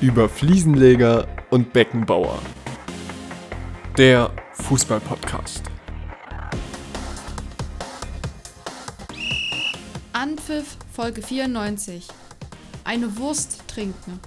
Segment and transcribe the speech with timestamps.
[0.00, 2.40] über Fliesenleger und Beckenbauer.
[3.98, 5.64] Der Fußball-Podcast.
[10.14, 12.08] Anpfiff Folge 94.
[12.84, 14.18] Eine Wurst trinken.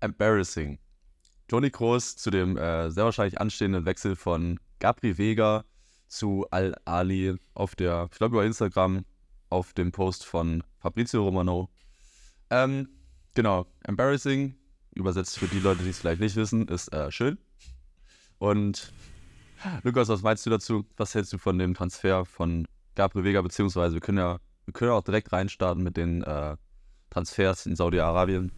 [0.00, 0.78] Embarrassing.
[1.48, 5.64] Toni Kroos zu dem äh, sehr wahrscheinlich anstehenden Wechsel von Gabri Vega
[6.06, 9.06] zu Al-Ali auf der, ich glaube über Instagram,
[9.48, 11.70] auf dem Post von Fabrizio Romano.
[12.50, 12.88] Ähm,
[13.36, 14.56] genau, embarrassing,
[14.96, 17.38] übersetzt für die Leute, die es vielleicht nicht wissen, ist äh, schön.
[18.38, 18.92] Und
[19.84, 20.84] Lukas, was meinst du dazu?
[20.96, 24.90] Was hältst du von dem Transfer von Gabriel Vega, beziehungsweise wir können ja, wir können
[24.90, 26.56] auch direkt reinstarten mit den äh,
[27.10, 28.50] Transfers in Saudi-Arabien.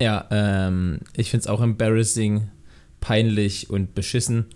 [0.00, 2.50] Ja, ähm, ich finde es auch embarrassing,
[3.00, 4.46] peinlich und beschissen.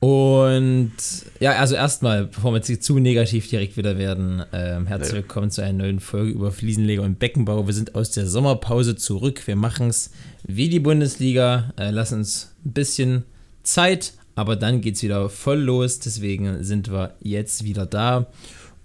[0.00, 0.92] Und
[1.40, 5.18] ja, also erstmal, bevor wir jetzt zu negativ direkt wieder werden, ähm, herzlich nee.
[5.18, 7.66] willkommen zu einer neuen Folge über Fliesenleger und Beckenbau.
[7.66, 9.46] Wir sind aus der Sommerpause zurück.
[9.46, 10.10] Wir machen es
[10.42, 13.24] wie die Bundesliga, äh, lassen uns ein bisschen
[13.62, 15.98] Zeit, aber dann geht es wieder voll los.
[15.98, 18.26] Deswegen sind wir jetzt wieder da.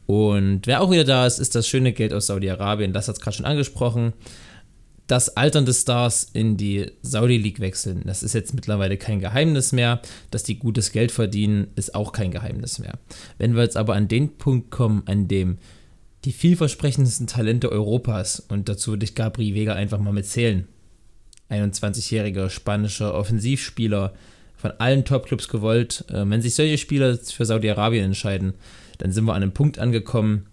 [0.08, 2.92] Und wer auch wieder da ist, ist das schöne Geld aus Saudi-Arabien.
[2.92, 4.12] Das hat es gerade schon angesprochen
[5.08, 10.02] dass alternde Stars in die Saudi League wechseln, das ist jetzt mittlerweile kein Geheimnis mehr.
[10.32, 12.94] Dass die gutes Geld verdienen, ist auch kein Geheimnis mehr.
[13.38, 15.58] Wenn wir jetzt aber an den Punkt kommen, an dem
[16.24, 20.68] die vielversprechendsten Talente Europas, und dazu würde ich Gabri Vega einfach mal mitzählen,
[21.52, 24.14] 21-jähriger spanischer Offensivspieler,
[24.56, 28.54] von allen Topclubs gewollt, äh, wenn sich solche Spieler für Saudi-Arabien entscheiden,
[28.98, 30.48] dann sind wir an einem Punkt angekommen,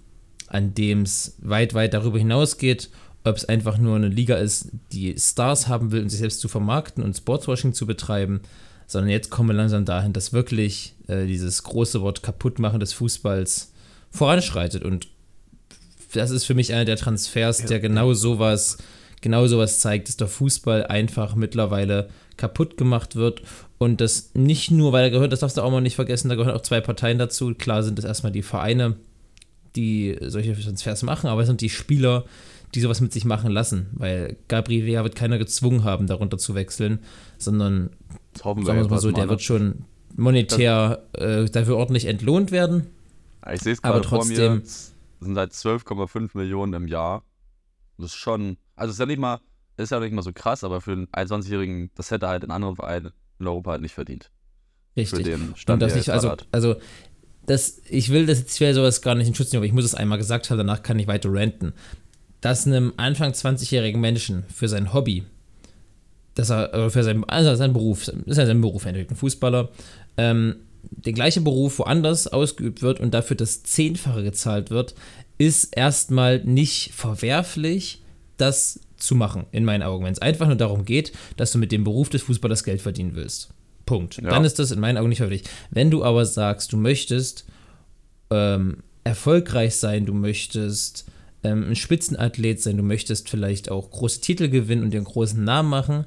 [0.48, 2.90] an dem es weit, weit darüber hinausgeht
[3.24, 6.48] ob es einfach nur eine Liga ist, die Stars haben will, um sich selbst zu
[6.48, 8.40] vermarkten und Sportswashing zu betreiben,
[8.86, 13.72] sondern jetzt kommen wir langsam dahin, dass wirklich äh, dieses große Wort Kaputtmachen des Fußballs
[14.10, 14.84] voranschreitet.
[14.84, 15.08] Und
[16.12, 17.66] das ist für mich einer der Transfers, ja.
[17.66, 18.78] der genau sowas,
[19.20, 23.42] genau sowas zeigt, dass der Fußball einfach mittlerweile kaputt gemacht wird.
[23.78, 26.34] Und das nicht nur, weil er gehört, das darfst du auch mal nicht vergessen, da
[26.34, 27.54] gehören auch zwei Parteien dazu.
[27.54, 28.96] Klar sind es erstmal die Vereine,
[29.74, 32.24] die solche Transfers machen, aber es sind die Spieler,
[32.74, 36.54] die sowas mit sich machen lassen, weil Gabriel Vea wird keiner gezwungen haben, darunter zu
[36.54, 37.00] wechseln,
[37.38, 37.90] sondern
[38.34, 39.84] sagen wir mal so, der wird schon
[40.16, 42.88] monetär äh, dafür ordentlich entlohnt werden.
[43.52, 44.62] Ich sehe es gerade vor mir,
[45.20, 47.24] sind halt 12,5 Millionen im Jahr.
[47.98, 49.40] Das ist schon, also ist ja nicht mal,
[49.76, 52.76] ist ja nicht mal so krass, aber für einen 21-Jährigen, das hätte halt in anderen
[52.76, 54.30] Vereinen in Europa halt nicht verdient.
[54.96, 55.18] Richtig.
[55.18, 56.76] Für den Stand, Und dass ich, also, also
[57.46, 59.94] das, ich will das jetzt sowas gar nicht in Schutz nehmen, aber ich muss es
[59.94, 61.72] einmal gesagt haben, danach kann ich weiter ranten
[62.42, 65.24] dass einem Anfang 20-jährigen Menschen für sein Hobby,
[66.34, 69.70] dass er, für sein, also sein Beruf, ist ja sein Beruf, er ein Fußballer,
[70.18, 74.94] ähm, der gleiche Beruf woanders ausgeübt wird und dafür das Zehnfache gezahlt wird,
[75.38, 78.02] ist erstmal nicht verwerflich,
[78.36, 80.04] das zu machen, in meinen Augen.
[80.04, 83.14] Wenn es einfach nur darum geht, dass du mit dem Beruf des Fußballers Geld verdienen
[83.14, 83.50] willst.
[83.86, 84.16] Punkt.
[84.16, 84.30] Ja.
[84.30, 85.48] Dann ist das in meinen Augen nicht verwerflich.
[85.70, 87.46] Wenn du aber sagst, du möchtest
[88.30, 91.06] ähm, erfolgreich sein, du möchtest
[91.42, 95.42] ähm, ein Spitzenathlet sein, du möchtest vielleicht auch große Titel gewinnen und dir einen großen
[95.42, 96.06] Namen machen,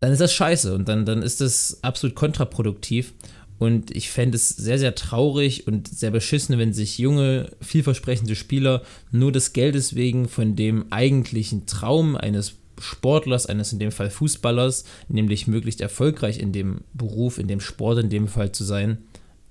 [0.00, 3.12] dann ist das scheiße und dann, dann ist das absolut kontraproduktiv.
[3.58, 8.82] Und ich fände es sehr, sehr traurig und sehr beschissen, wenn sich junge, vielversprechende Spieler
[9.12, 14.84] nur des Geldes wegen von dem eigentlichen Traum eines Sportlers, eines in dem Fall Fußballers,
[15.08, 18.96] nämlich möglichst erfolgreich in dem Beruf, in dem Sport in dem Fall zu sein,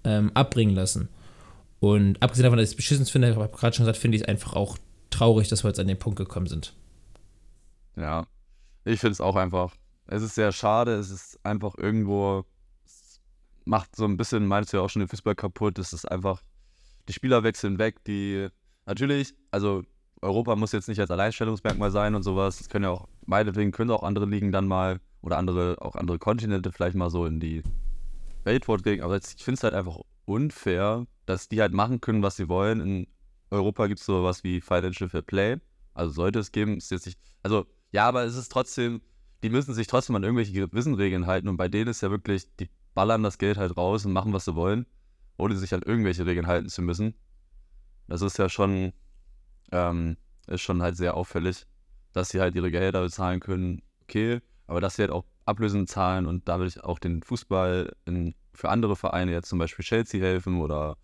[0.04, 1.10] ähm, abbringen lassen.
[1.80, 4.24] Und abgesehen davon, dass ich es beschissen finde, habe ich gerade schon gesagt, finde ich
[4.24, 4.78] es einfach auch
[5.10, 6.76] traurig, dass wir jetzt an den Punkt gekommen sind.
[7.96, 8.28] Ja,
[8.86, 9.76] ich finde es auch einfach.
[10.08, 12.46] Es ist sehr schade, es ist einfach irgendwo,
[13.66, 15.78] macht so ein bisschen, meinst du ja auch schon, den Fußball kaputt.
[15.80, 16.42] Es ist einfach,
[17.08, 18.48] die Spieler wechseln weg, die
[18.86, 19.84] natürlich, also
[20.22, 22.60] Europa muss jetzt nicht als Alleinstellungsmerkmal sein und sowas.
[22.60, 26.20] Es können ja auch, meinetwegen können auch andere Ligen dann mal oder andere, auch andere
[26.20, 27.64] Kontinente vielleicht mal so in die
[28.44, 29.02] Welt fortgehen.
[29.02, 32.50] Aber jetzt, ich finde es halt einfach unfair, dass die halt machen können, was sie
[32.50, 32.82] wollen.
[32.82, 33.08] In
[33.52, 35.58] Europa gibt es sowas wie Financial Fair Play.
[35.94, 37.20] Also sollte es geben, ist jetzt nicht.
[37.44, 39.02] Also, ja, aber es ist trotzdem,
[39.44, 41.48] die müssen sich trotzdem an irgendwelche gewissen Regeln halten.
[41.48, 44.46] Und bei denen ist ja wirklich, die ballern das Geld halt raus und machen, was
[44.46, 44.88] sie wollen,
[45.38, 47.14] ohne sich an irgendwelche Regeln halten zu müssen.
[48.08, 48.92] Das ist ja schon,
[49.72, 50.18] ähm,
[50.48, 51.68] ist schon halt sehr auffällig,
[52.12, 56.26] dass sie halt ihre Gelder bezahlen können, okay, aber dass sie halt auch Ablösen zahlen
[56.26, 60.98] und dadurch auch den Fußball in, für andere Vereine, jetzt zum Beispiel Chelsea helfen oder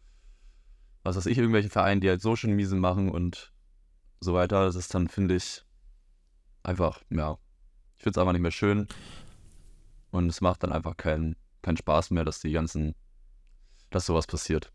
[1.06, 3.54] was weiß ich, irgendwelche Vereine, die halt so schon miesen machen und
[4.20, 4.66] so weiter.
[4.66, 5.64] Das ist dann, finde ich,
[6.64, 7.38] einfach, ja,
[7.96, 8.88] ich finde es einfach nicht mehr schön.
[10.12, 11.36] Und es macht dann einfach keinen
[11.66, 12.94] keinen Spaß mehr, dass die ganzen,
[13.90, 14.72] dass sowas passiert.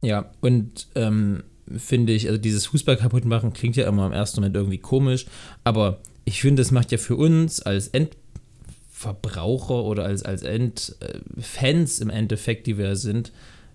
[0.00, 1.42] Ja, und ähm,
[1.76, 5.26] finde ich, also dieses Fußball kaputt machen klingt ja immer im ersten Moment irgendwie komisch,
[5.64, 12.10] aber ich finde, es macht ja für uns als Endverbraucher oder als, als Endfans im
[12.10, 13.32] Endeffekt, die wir sind,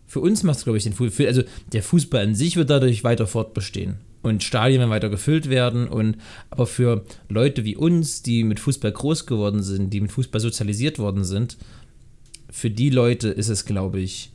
[0.09, 3.03] für uns macht es, glaube ich, den Fußball, also der Fußball an sich wird dadurch
[3.03, 6.17] weiter fortbestehen und Stadien werden weiter gefüllt werden und
[6.49, 10.97] aber für Leute wie uns, die mit Fußball groß geworden sind, die mit Fußball sozialisiert
[10.97, 11.57] worden sind,
[12.49, 14.31] für die Leute ist es, glaube ich,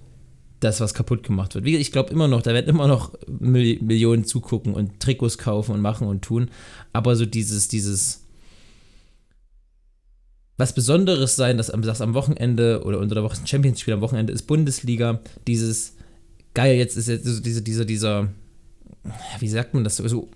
[0.61, 1.67] das, was kaputt gemacht wird.
[1.67, 6.07] Ich glaube immer noch, da werden immer noch Millionen zugucken und Trikots kaufen und machen
[6.07, 6.53] und tun.
[6.93, 8.24] Aber so dieses, dieses
[10.57, 14.33] was Besonderes sein, dass, dass am Wochenende oder unter der Woche ein Champions-Spiel am Wochenende
[14.33, 15.97] ist Bundesliga, dieses
[16.55, 18.29] geil, jetzt ist jetzt so diese, dieser, dieser,
[19.41, 20.29] wie sagt man das so,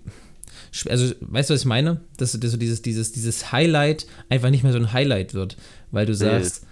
[0.87, 2.01] also weißt du, was ich meine?
[2.17, 5.57] Dass, dass so dieses, dieses, dieses Highlight einfach nicht mehr so ein Highlight wird,
[5.91, 6.65] weil du sagst,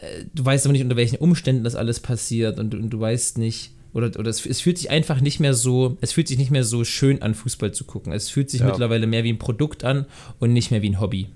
[0.00, 3.38] äh, du weißt aber nicht, unter welchen Umständen das alles passiert und, und du weißt
[3.38, 6.52] nicht, oder, oder es, es, fühlt sich einfach nicht mehr so, es fühlt sich nicht
[6.52, 8.12] mehr so schön an, Fußball zu gucken.
[8.12, 8.66] Es fühlt sich ja.
[8.66, 10.06] mittlerweile mehr wie ein Produkt an
[10.38, 11.26] und nicht mehr wie ein Hobby.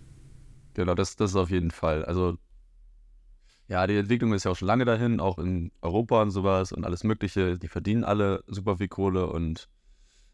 [0.75, 2.05] Genau, das, das ist auf jeden Fall.
[2.05, 2.37] Also,
[3.69, 6.85] ja, die Entwicklung ist ja auch schon lange dahin, auch in Europa und sowas und
[6.85, 7.59] alles Mögliche.
[7.59, 9.69] Die verdienen alle super viel Kohle und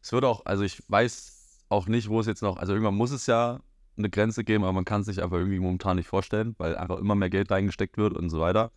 [0.03, 3.13] es wird auch, also ich weiß auch nicht, wo es jetzt noch, also irgendwann muss
[3.13, 3.61] es ja
[3.97, 6.99] eine Grenze geben, aber man kann es sich einfach irgendwie momentan nicht vorstellen, weil einfach
[6.99, 8.73] immer mehr Geld reingesteckt wird und so weiter.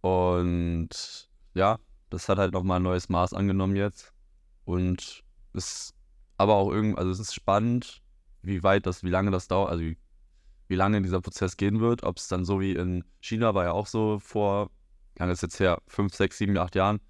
[0.00, 1.78] Und ja,
[2.10, 4.12] das hat halt nochmal ein neues Maß angenommen jetzt.
[4.64, 5.94] Und ist
[6.38, 8.02] aber auch irgendwie, also es ist spannend,
[8.42, 9.98] wie weit das, wie lange das dauert, also wie,
[10.68, 12.02] wie lange dieser Prozess gehen wird.
[12.02, 14.70] Ob es dann so wie in China war ja auch so vor,
[15.18, 17.00] lange ist jetzt her, fünf, sechs, sieben, acht Jahren,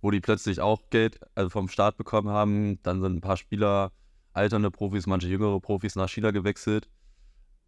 [0.00, 2.82] wo die plötzlich auch Geld also vom Staat bekommen haben.
[2.82, 3.92] Dann sind ein paar Spieler
[4.32, 6.88] alternde Profis, manche jüngere Profis nach China gewechselt.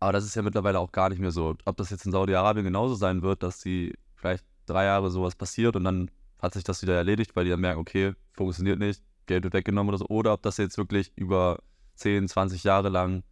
[0.01, 1.57] Aber das ist ja mittlerweile auch gar nicht mehr so.
[1.65, 5.77] Ob das jetzt in Saudi-Arabien genauso sein wird, dass die vielleicht drei Jahre sowas passiert
[5.77, 9.45] und dann hat sich das wieder erledigt, weil die dann merken, okay, funktioniert nicht, Geld
[9.45, 10.07] wird weggenommen oder so.
[10.07, 11.59] Oder ob das jetzt wirklich über
[11.95, 13.25] 10, 20 Jahre lang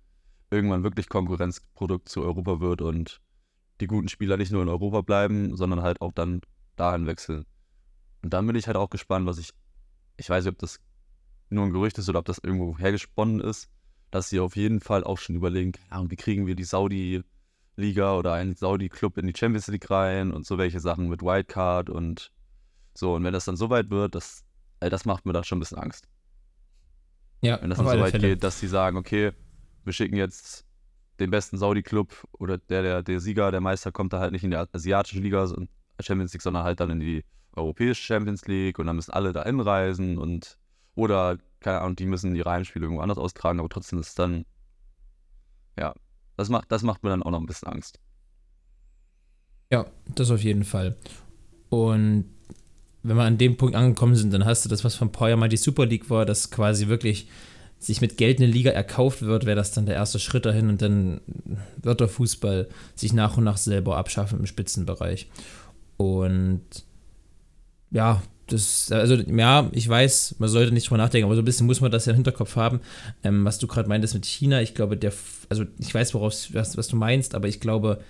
[0.57, 3.21] irgendwann wirklich Konkurrenzprodukt zu Europa wird und
[3.81, 6.41] die guten Spieler nicht nur in Europa bleiben, sondern halt auch dann
[6.77, 7.45] dahin wechseln.
[8.23, 9.53] Und dann bin ich halt auch gespannt, was ich,
[10.17, 10.81] ich weiß nicht, ob das
[11.51, 13.71] nur ein Gerücht ist oder ob das irgendwo hergesponnen ist,
[14.11, 18.33] dass sie auf jeden Fall auch schon überlegen, ja, wie kriegen wir die Saudi-Liga oder
[18.33, 22.33] einen Saudi-Club in die Champions League rein und so welche Sachen mit Wildcard und
[22.95, 23.15] so.
[23.15, 24.45] Und wenn das dann so weit wird, das,
[24.81, 26.09] äh, das macht mir dann schon ein bisschen Angst.
[27.43, 28.29] Ja, wenn das dann so weit Fälle.
[28.29, 29.33] geht, dass sie sagen, okay,
[29.87, 30.65] wir schicken jetzt
[31.19, 34.51] den besten Saudi-Club oder der, der, der Sieger, der Meister kommt da halt nicht in
[34.51, 35.47] die asiatische Liga,
[36.01, 37.25] Champions League, sondern halt dann in die
[37.55, 40.59] europäische Champions League und dann müssen alle da hinreisen und
[40.95, 44.45] oder, keine Ahnung, die müssen die Reihenspiele irgendwo anders austragen, aber trotzdem ist es dann,
[45.79, 45.95] ja,
[46.37, 47.99] das macht, das macht mir dann auch noch ein bisschen Angst.
[49.71, 50.97] Ja, das auf jeden Fall.
[51.71, 52.31] Und
[53.03, 55.49] wenn wir an dem Punkt angekommen sind, dann hast du das, was von Poyer mal
[55.49, 57.29] die Super League war, dass quasi wirklich
[57.79, 60.83] sich mit Geld eine Liga erkauft wird, wäre das dann der erste Schritt dahin und
[60.83, 61.21] dann
[61.83, 65.29] wird der Fußball sich nach und nach selber abschaffen im Spitzenbereich.
[65.97, 66.63] Und
[67.91, 71.67] ja, das, also ja, ich weiß, man sollte nicht drüber nachdenken, aber so ein bisschen
[71.67, 72.81] muss man das ja im Hinterkopf haben,
[73.25, 74.61] ähm, was du gerade meintest mit China.
[74.63, 75.13] Ich glaube, der,
[75.49, 78.01] also ich weiß, woraus, was, was du meinst, aber ich glaube,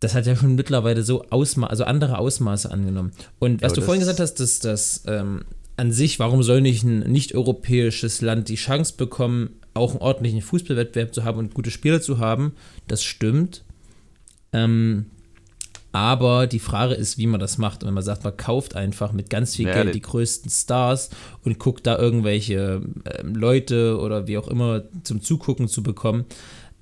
[0.00, 3.12] das hat ja schon mittlerweile so Ausma also andere Ausmaße angenommen.
[3.38, 5.44] Und was ja, du vorhin gesagt hast, dass das ähm,
[5.76, 11.12] an sich, warum soll nicht ein nicht-europäisches Land die Chance bekommen, auch einen ordentlichen Fußballwettbewerb
[11.12, 12.52] zu haben und gute Spieler zu haben,
[12.86, 13.64] das stimmt.
[14.52, 15.06] Ähm,
[15.94, 17.82] aber die Frage ist, wie man das macht.
[17.82, 21.10] Und wenn man sagt, man kauft einfach mit ganz viel ja, Geld die größten Stars
[21.44, 26.24] und guckt da irgendwelche äh, Leute oder wie auch immer zum Zugucken zu bekommen,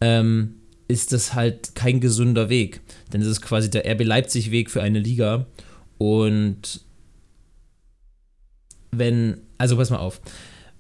[0.01, 0.55] ähm,
[0.89, 2.81] ist das halt kein gesunder Weg.
[3.13, 5.47] Denn es ist quasi der RB Leipzig-Weg für eine Liga.
[5.99, 6.81] Und
[8.93, 10.21] wenn, also pass mal auf,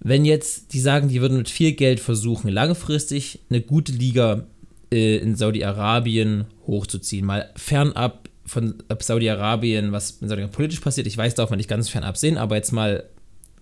[0.00, 4.46] wenn jetzt die sagen, die würden mit viel Geld versuchen, langfristig eine gute Liga
[4.92, 7.24] äh, in Saudi-Arabien hochzuziehen.
[7.24, 11.06] Mal fernab von Saudi-Arabien, was in Saudi politisch passiert.
[11.06, 13.04] Ich weiß, darf man nicht ganz fernab sehen, aber jetzt mal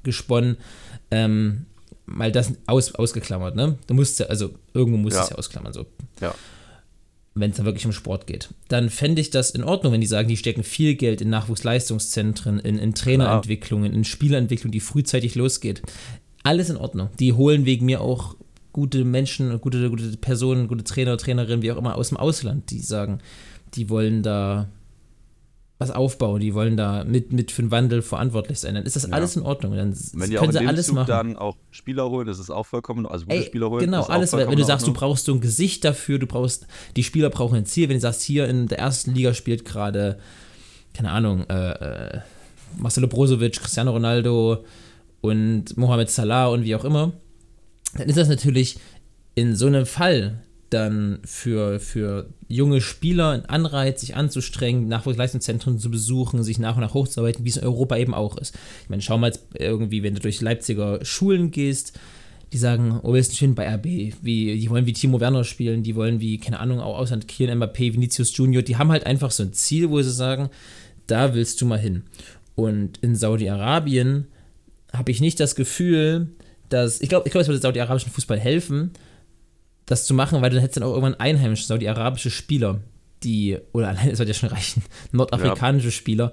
[0.02, 0.56] gesponnen,
[1.10, 1.66] ähm,
[2.06, 3.78] mal das aus, ausgeklammert, ne?
[3.86, 5.24] Du musst ja, also irgendwo musst du ja.
[5.24, 5.86] es ja ausklammern, so.
[6.20, 6.34] Ja.
[7.34, 8.48] Wenn es dann wirklich um Sport geht.
[8.68, 12.58] Dann fände ich das in Ordnung, wenn die sagen, die stecken viel Geld in Nachwuchsleistungszentren,
[12.58, 15.80] in, in Trainerentwicklungen, in Spielerentwicklung, die frühzeitig losgeht.
[16.42, 17.10] Alles in Ordnung.
[17.20, 18.34] Die holen wegen mir auch
[18.72, 22.80] gute Menschen, gute, gute Personen, gute Trainer, Trainerinnen, wie auch immer, aus dem Ausland, die
[22.80, 23.20] sagen,
[23.74, 24.68] die wollen da
[25.80, 29.04] was aufbauen, die wollen da mit, mit für den Wandel verantwortlich sein, dann ist das
[29.04, 29.10] ja.
[29.10, 29.74] alles in Ordnung.
[29.74, 31.08] Dann wenn können sie alles Zug machen.
[31.08, 33.84] dann auch Spieler holen, das ist auch vollkommen, also gute Ey, Spieler holen.
[33.84, 37.30] Genau, alles, wenn du sagst, du brauchst so ein Gesicht dafür, du brauchst, die Spieler
[37.30, 40.18] brauchen ein Ziel, wenn du sagst, hier in der ersten Liga spielt gerade,
[40.92, 42.20] keine Ahnung, äh, äh,
[42.76, 44.64] Marcelo Brozovic, Cristiano Ronaldo,
[45.20, 47.12] und Mohamed Salah und wie auch immer,
[47.94, 48.78] dann ist das natürlich
[49.34, 55.90] in so einem Fall dann für, für junge Spieler ein Anreiz, sich anzustrengen, Nachwuchsleistungszentren zu
[55.90, 58.54] besuchen, sich nach und nach hochzuarbeiten, wie es in Europa eben auch ist.
[58.84, 61.98] Ich meine, schau mal irgendwie, wenn du durch Leipziger Schulen gehst,
[62.52, 65.82] die sagen, oh, wir sind schön bei RB, wie, die wollen wie Timo Werner spielen,
[65.82, 69.30] die wollen wie, keine Ahnung, auch Ausland, Kiel, Mbappé, Vinicius Junior, die haben halt einfach
[69.30, 70.50] so ein Ziel, wo sie sagen,
[71.06, 72.04] da willst du mal hin.
[72.54, 74.26] Und in Saudi-Arabien
[74.92, 76.28] habe ich nicht das Gefühl,
[76.68, 78.92] dass, ich glaube, ich glaub, es würde saudi-arabischen Fußball helfen,
[79.90, 82.80] das zu machen, weil du hättest dann auch irgendwann einheimische saudi-arabische Spieler,
[83.24, 85.92] die, oder allein, es wird ja schon reichen, nordafrikanische ja.
[85.92, 86.32] Spieler,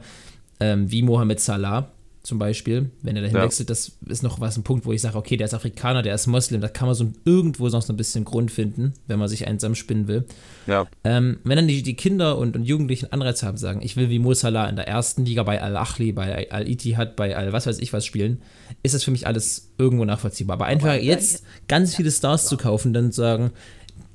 [0.60, 1.92] ähm, wie Mohamed Salah
[2.28, 3.44] zum Beispiel, wenn er dahin ja.
[3.44, 6.14] wechselt, das ist noch was ein Punkt, wo ich sage, okay, der ist Afrikaner, der
[6.14, 9.30] ist Moslem, da kann man so irgendwo noch so ein bisschen Grund finden, wenn man
[9.30, 10.26] sich einsam spinnen will.
[10.68, 10.88] Ja.
[11.06, 14.20] Ähm, wenn dann die, die Kinder und, und Jugendlichen Anreiz haben, sagen, ich will wie
[14.20, 17.94] Mo Salah in der ersten Liga bei Al-Achli, bei Al-Ittihad, bei Al was weiß ich
[17.94, 18.42] was spielen,
[18.84, 20.56] ist das für mich alles irgendwo nachvollziehbar.
[20.56, 23.52] Aber einfach jetzt ganz viele Stars zu kaufen, dann sagen,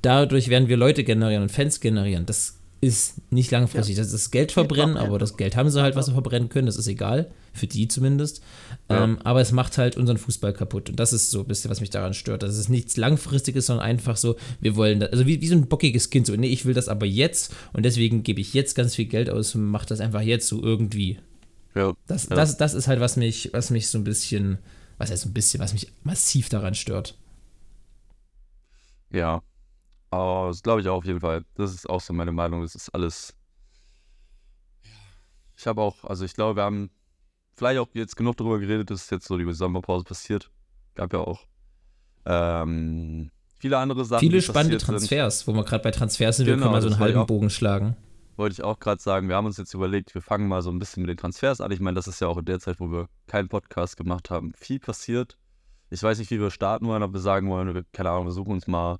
[0.03, 3.95] dadurch werden wir Leute generieren und Fans generieren, das ist nicht langfristig.
[3.95, 4.03] Ja.
[4.03, 6.65] Das ist Geld verbrennen, aber das Geld haben sie halt, was sie verbrennen können.
[6.65, 7.31] Das ist egal.
[7.53, 8.41] Für die zumindest.
[8.89, 9.03] Ja.
[9.03, 10.89] Ähm, aber es macht halt unseren Fußball kaputt.
[10.89, 12.43] Und das ist so ein bisschen, was mich daran stört.
[12.43, 15.11] Das ist nichts Langfristiges, sondern einfach so, wir wollen das.
[15.11, 16.27] Also wie, wie so ein bockiges Kind.
[16.27, 17.55] So, nee, ich will das aber jetzt.
[17.71, 20.61] Und deswegen gebe ich jetzt ganz viel Geld aus und mache das einfach jetzt so
[20.61, 21.19] irgendwie.
[21.75, 21.93] Ja.
[22.07, 22.27] Das.
[22.27, 24.57] Das, das ist halt, was mich, was mich so ein bisschen,
[24.97, 27.15] was heißt so ein bisschen, was mich massiv daran stört.
[29.11, 29.41] Ja,
[30.13, 31.43] aber das glaube ich auch auf jeden Fall.
[31.55, 32.61] Das ist auch so meine Meinung.
[32.61, 33.33] Das ist alles.
[35.57, 36.89] Ich habe auch, also ich glaube, wir haben
[37.55, 40.51] vielleicht auch jetzt genug darüber geredet, dass jetzt so die Sommerpause passiert.
[40.95, 41.45] Gab ja auch
[42.25, 44.19] ähm, viele andere Sachen.
[44.19, 45.47] Viele spannende Transfers, sind.
[45.47, 47.49] wo wir gerade bei Transfers sind, genau, wir können mal so einen halben auch, Bogen
[47.49, 47.95] schlagen.
[48.35, 50.79] Wollte ich auch gerade sagen, wir haben uns jetzt überlegt, wir fangen mal so ein
[50.79, 51.71] bisschen mit den Transfers an.
[51.71, 54.53] Ich meine, das ist ja auch in der Zeit, wo wir keinen Podcast gemacht haben,
[54.55, 55.37] viel passiert.
[55.89, 58.31] Ich weiß nicht, wie wir starten wollen, ob wir sagen wollen, wir, keine Ahnung, wir
[58.31, 58.97] suchen uns mal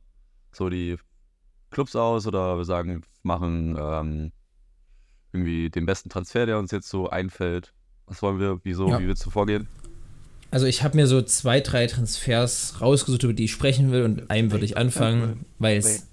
[0.55, 0.97] so die
[1.71, 4.31] Clubs aus oder wir sagen, wir machen ähm,
[5.31, 7.73] irgendwie den besten Transfer, der uns jetzt so einfällt.
[8.05, 8.99] Was wollen wir, wieso, ja.
[8.99, 9.67] wie willst du vorgehen?
[10.51, 14.29] Also ich habe mir so zwei, drei Transfers rausgesucht, über die ich sprechen will und
[14.29, 16.07] einem würde ich anfangen, weil es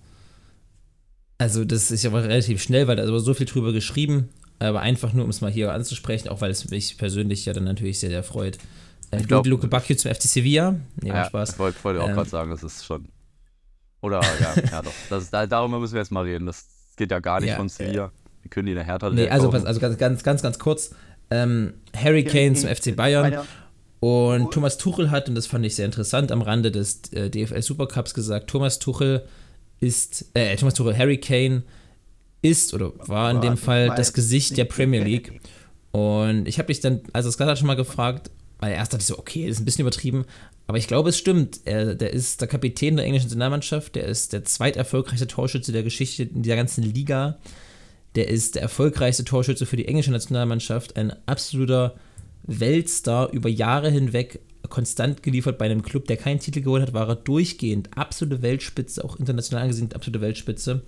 [1.41, 4.29] also das ist ja relativ schnell, weil da ist aber so viel drüber geschrieben,
[4.59, 7.65] aber einfach nur, um es mal hier anzusprechen, auch weil es mich persönlich ja dann
[7.65, 8.59] natürlich sehr, sehr freut.
[9.11, 10.77] Äh, ich glaube, Luke Bacchio zum FC Sevilla.
[11.01, 11.53] Nee, ja, Spaß.
[11.53, 13.09] Ich wollte wollt auch ähm, gerade sagen, das ist schon
[14.03, 14.93] oder ja, ja doch.
[15.09, 16.47] Das, da, darüber müssen wir jetzt mal reden.
[16.47, 16.67] Das
[16.97, 18.13] geht ja gar nicht ja, von Sevilla.
[18.43, 20.95] Wir können die in der Hertha Nee, also, pass, also ganz, ganz, ganz, ganz kurz.
[21.31, 23.45] Ähm, Harry Kane zum FC Bayern.
[24.01, 27.61] Und Thomas Tuchel hat, und das fand ich sehr interessant, am Rande des äh, DFL
[27.61, 29.27] Supercups gesagt, Thomas Tuchel
[29.79, 31.63] ist, äh, Thomas Tuchel, Harry Kane
[32.41, 35.41] ist oder war in dem Fall das Gesicht der Premier League.
[35.93, 39.07] Und ich habe mich dann, also das gerade schon mal gefragt, weil erst dachte ich
[39.07, 40.25] so, okay, das ist ein bisschen übertrieben,
[40.67, 41.61] aber ich glaube, es stimmt.
[41.65, 46.23] Er, der ist der Kapitän der englischen Nationalmannschaft, der ist der zweiterfolgreichste Torschütze der Geschichte
[46.23, 47.39] in dieser ganzen Liga.
[48.15, 51.95] Der ist der erfolgreichste Torschütze für die englische Nationalmannschaft, ein absoluter
[52.43, 57.09] Weltstar über Jahre hinweg, konstant geliefert bei einem Club, der keinen Titel geholt hat, war
[57.09, 60.83] er durchgehend absolute Weltspitze, auch international angesehen absolute Weltspitze.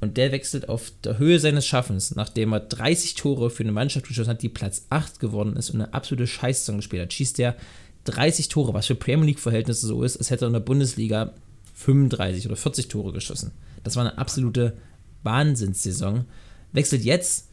[0.00, 4.06] Und der wechselt auf der Höhe seines Schaffens, nachdem er 30 Tore für eine Mannschaft
[4.06, 7.56] geschossen hat, die Platz 8 geworden ist und eine absolute Scheißsaison gespielt hat, schießt er
[8.04, 11.34] 30 Tore, was für Premier League-Verhältnisse so ist, als hätte er in der Bundesliga
[11.74, 13.52] 35 oder 40 Tore geschossen.
[13.82, 14.76] Das war eine absolute
[15.22, 16.24] Wahnsinnssaison.
[16.72, 17.48] Wechselt jetzt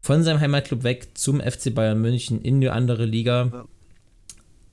[0.00, 3.66] von seinem Heimatclub weg zum FC Bayern München in die andere Liga.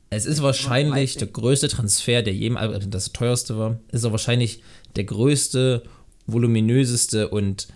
[0.09, 4.61] Es ist wahrscheinlich der größte Transfer, der jemals, also das teuerste war, ist auch wahrscheinlich
[4.95, 5.83] der größte,
[6.27, 7.67] voluminöseste und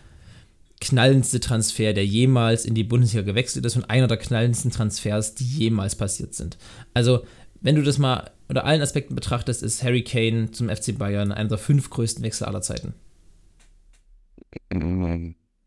[0.79, 5.45] knallendste Transfer, der jemals in die Bundesliga gewechselt ist und einer der knallendsten Transfers, die
[5.45, 6.57] jemals passiert sind.
[6.93, 7.25] Also,
[7.61, 11.49] wenn du das mal unter allen Aspekten betrachtest, ist Harry Kane zum FC Bayern einer
[11.49, 12.93] der fünf größten Wechsel aller Zeiten.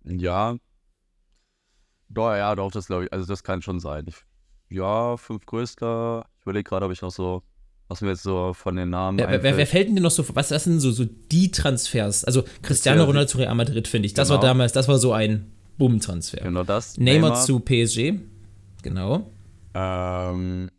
[0.04, 0.56] Ja.
[2.08, 3.12] Doch, ja, doch, das glaube ich.
[3.12, 4.06] Also, das kann schon sein.
[4.08, 4.16] Ich,
[4.68, 6.24] ja, fünf größter.
[6.38, 7.42] Ich überlege gerade, ob ich noch so
[7.90, 9.18] was mir jetzt so von den Namen.
[9.18, 12.24] Wer, wer, wer fällt denn dir noch so Was, was sind so, so die Transfers?
[12.24, 14.14] Also Cristiano Ronaldo zu Real Madrid, finde ich.
[14.14, 14.40] Das genau.
[14.40, 16.40] war damals, das war so ein Boom-Transfer.
[16.40, 16.98] Genau das.
[16.98, 18.14] Neymar, Neymar, zu PSG.
[18.82, 19.32] Genau.
[19.74, 20.70] Ähm,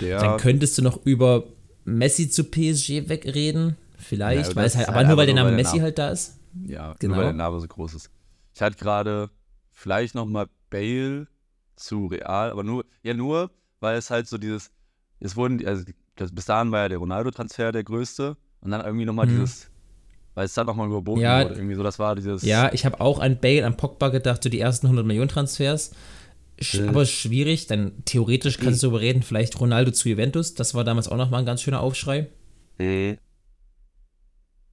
[0.00, 1.44] Dann könntest du noch über
[1.84, 3.76] Messi zu PSG wegreden.
[3.98, 5.82] Vielleicht, ja, weil es halt, aber halt nur weil der Name Messi Name.
[5.82, 6.38] halt da ist.
[6.66, 7.16] Ja, genau.
[7.16, 8.10] nur weil der Name so groß ist.
[8.54, 9.28] Ich hatte gerade
[9.70, 11.26] vielleicht noch mal Bale
[11.76, 14.70] zu Real, aber nur, ja nur, weil es halt so dieses,
[15.20, 15.84] es wurden, also
[16.16, 19.40] das, bis dahin war ja der Ronaldo-Transfer der größte und dann irgendwie nochmal mhm.
[19.40, 19.70] dieses,
[20.34, 22.42] weil es dann nochmal überboten ja, wurde, irgendwie so, das war dieses.
[22.42, 25.92] Ja, ich habe auch an Bale, an Pogba gedacht, so die ersten 100 Millionen Transfers.
[26.62, 30.84] Sch aber schwierig, dann theoretisch kannst du darüber reden, vielleicht Ronaldo zu Juventus, das war
[30.84, 32.28] damals auch nochmal ein ganz schöner Aufschrei.
[32.78, 33.18] Nee.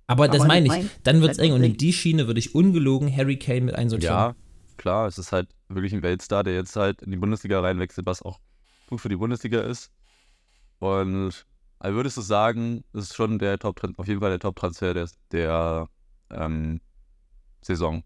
[0.05, 2.39] Aber das Aber meine ich, mein- dann wird es eng und in die Schiene würde
[2.39, 4.15] ich ungelogen Harry Kane mit einsortieren.
[4.15, 4.35] Ja,
[4.75, 8.21] klar, es ist halt wirklich ein Weltstar, der jetzt halt in die Bundesliga reinwechselt, was
[8.21, 8.39] auch
[8.87, 9.91] gut für die Bundesliga ist.
[10.79, 11.45] Und
[11.79, 15.09] also würdest du sagen, das ist schon der Top auf jeden Fall der Top-Transfer der,
[15.31, 15.87] der
[16.31, 16.81] ähm,
[17.61, 18.03] Saison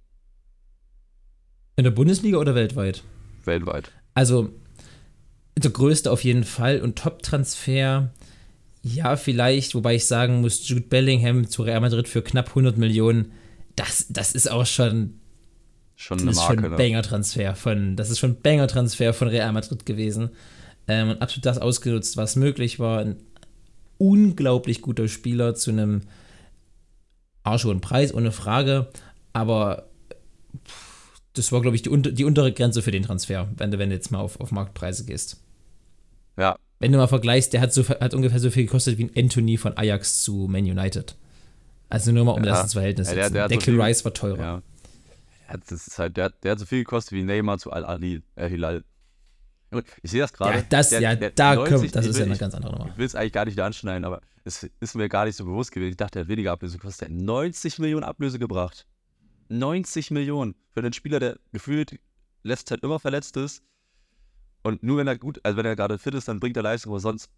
[1.76, 3.04] In der Bundesliga oder weltweit?
[3.46, 3.92] weltweit.
[4.14, 4.50] Also,
[5.58, 8.12] der größte auf jeden Fall und Top-Transfer,
[8.84, 13.32] ja, vielleicht, wobei ich sagen muss, Jude Bellingham zu Real Madrid für knapp 100 Millionen,
[13.76, 15.20] das, das ist auch schon,
[15.96, 16.78] Schon das eine ist Marke, schon ein ne?
[16.78, 20.30] Banger-Transfer von, das ist schon ein Banger-Transfer von Real Madrid gewesen.
[20.88, 23.00] Ähm, und absolut das ausgenutzt, was möglich war.
[23.00, 23.18] Ein
[23.98, 26.02] unglaublich guter Spieler zu einem
[27.44, 28.90] arschhohen Preis, ohne Frage,
[29.34, 29.88] aber
[30.68, 33.78] pff, das war, glaube ich, die, unter, die untere Grenze für den Transfer, wenn du,
[33.80, 35.38] wenn du jetzt mal auf, auf Marktpreise gehst.
[36.38, 39.12] Ja, Wenn du mal vergleichst, der hat, so, hat ungefähr so viel gekostet wie ein
[39.16, 41.16] Anthony von Ajax zu Man United.
[41.90, 42.52] Also nur mal, um Ja.
[42.52, 43.34] das ins Verhältnis Ja, zu der- setzen.
[43.36, 44.40] der so Declan viel- Rice war teurer.
[44.40, 44.62] ja.
[45.52, 48.78] Ja, Das ist halt, der, der hat so viel gekostet wie Neymar zu Al-Ali, Hilal.
[48.78, 48.84] Und
[50.04, 50.58] Ich sehe das gerade.
[50.60, 52.72] Ja, das, der- ja, der da 90 kommt, das ist will- ja eine ganz andere
[52.78, 52.90] Nummer.
[52.92, 55.46] Ich will es eigentlich gar nicht da anschneiden, aber es ist mir gar nicht so
[55.46, 55.92] bewusst gewesen.
[55.92, 57.08] Ich dachte, er hat weniger Ablöse gekostet.
[57.10, 58.86] Er hat 90 Millionen Ablöse gebracht.
[59.50, 62.00] 90 Millionen für einen Spieler, der gefühlt
[62.44, 63.64] letzte Zeit immer verletzt ist.
[64.64, 66.92] Und nur wenn er gut, also wenn er gerade fit ist, dann bringt er Leistung,
[66.92, 67.30] aber sonst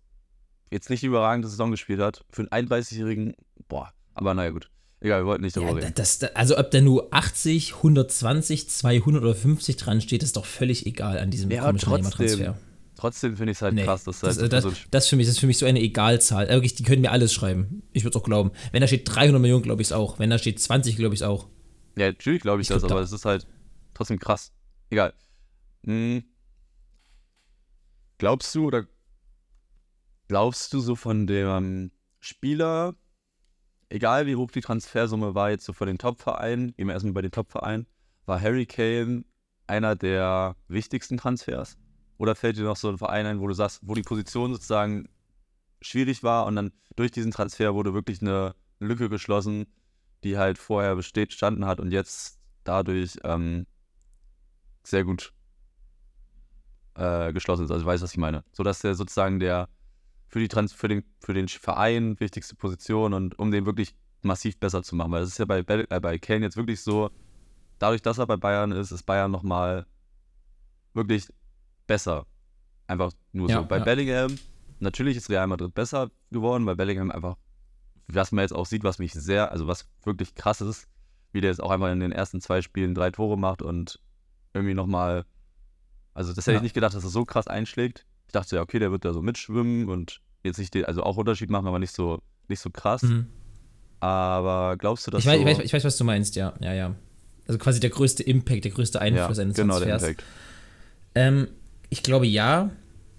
[0.72, 2.26] jetzt nicht die überragende Saison gespielt hat.
[2.30, 3.34] Für einen 31-Jährigen,
[3.68, 4.70] boah, aber naja, gut.
[5.04, 5.94] Egal, wir wollten nicht darüber Ja, reden.
[5.96, 10.46] das, das, also ob da nur 80, 120, 200 oder 50 dran steht, ist doch
[10.46, 12.02] völlig egal an diesem Ja, komischen trotzdem.
[12.40, 12.58] Neymar-Transfer.
[12.96, 15.26] Trotzdem finde ich es halt Nee, krass, dass das, halt das, so das, für mich,
[15.26, 16.48] das ist für mich so eine Egalzahl.
[16.48, 17.84] Wirklich, die können mir alles schreiben.
[17.92, 18.52] Ich würde es auch glauben.
[18.72, 20.20] Wenn da steht 300 Millionen, glaube ich es auch.
[20.20, 21.50] Wenn da steht 20, glaube ich es auch.
[21.98, 23.46] Ja, natürlich glaube ich, Ich das, glaub, aber da- es ist halt
[23.94, 24.54] trotzdem krass.
[24.90, 25.14] Egal.
[25.86, 26.24] Hm.
[28.20, 28.86] Glaubst du oder
[30.30, 31.92] glaubst du so von dem
[32.22, 32.96] Spieler,
[33.94, 37.32] egal wie hoch die Transfersumme war, jetzt so von den Top-Vereinen, gehen erstmal bei den
[37.32, 37.86] Top-Vereinen,
[38.26, 39.24] war Harry Kane
[39.68, 41.78] einer der wichtigsten Transfers?
[42.18, 45.10] Oder fällt dir noch so ein Verein ein, wo du sagst, wo die Position sozusagen
[45.82, 49.68] schwierig war und dann durch diesen Transfer wurde wirklich eine Lücke geschlossen,
[50.24, 53.68] die halt vorher bestanden hat und jetzt dadurch ähm,
[54.84, 55.34] sehr gut
[56.96, 57.72] äh, geschlossen ist.
[57.72, 58.44] Also ich weiß, was ich meine.
[58.54, 59.70] So dass der sozusagen der
[60.34, 64.58] für, die Trans für, den, für den Verein wichtigste Position und um den wirklich massiv
[64.58, 65.12] besser zu machen.
[65.12, 67.12] Weil das ist ja bei, äh, bei Kane jetzt wirklich so,
[67.78, 69.86] dadurch, dass er bei Bayern ist, ist Bayern nochmal
[70.96, 71.28] wirklich
[71.86, 72.26] besser.
[72.88, 73.68] Einfach nur Ja, so.
[73.68, 73.84] Bei ja.
[73.84, 74.36] Bellingham,
[74.80, 77.38] natürlich ist Real Madrid besser geworden, weil Bellingham einfach,
[78.08, 80.88] was man jetzt auch sieht, was mich sehr, also was wirklich krass ist,
[81.32, 84.00] wie der jetzt auch einmal in den ersten zwei Spielen drei Tore macht und
[84.56, 85.26] irgendwie nochmal,
[86.16, 86.58] also das hätte Ja.
[86.58, 88.08] ich nicht gedacht, dass er so krass einschlägt.
[88.26, 91.18] Ich dachte ja, okay, der wird da so mitschwimmen und jetzt nicht, den, also auch
[91.18, 93.02] Unterschied machen, aber nicht so, nicht so krass.
[93.04, 93.28] Mhm.
[94.00, 96.54] Aber glaubst du, dass Ich weiß, so, ich, weiß, ich weiß, was du meinst, ja.
[96.60, 96.96] ja, ja.
[97.48, 100.10] Also quasi der größte Impact, der größte Einfluss ja, eines genau, der Transfers.
[100.10, 100.28] Impact.
[101.16, 101.48] Ähm,
[101.90, 102.72] ich glaube ja.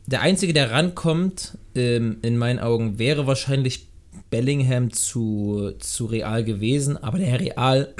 [0.07, 3.89] Der Einzige, der rankommt, ähm, in meinen Augen, wäre wahrscheinlich
[4.29, 7.95] Bellingham zu, zu Real gewesen, aber der Real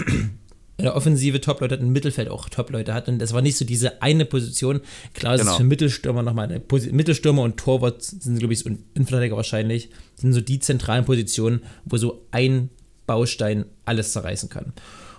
[0.77, 3.65] in der Offensive Top-Leute hat, im Mittelfeld auch Top-Leute hat und das war nicht so
[3.65, 4.81] diese eine Position.
[5.13, 5.53] Klar, es Genau.
[5.53, 9.37] ist für Mittelstürmer nochmal eine Posi Mittelstürmer und Torwart sind, glaube ich, so- und Innenverteidiger
[9.37, 12.71] wahrscheinlich, sind so die zentralen Positionen, wo so ein
[13.07, 14.73] Baustein alles zerreißen kann.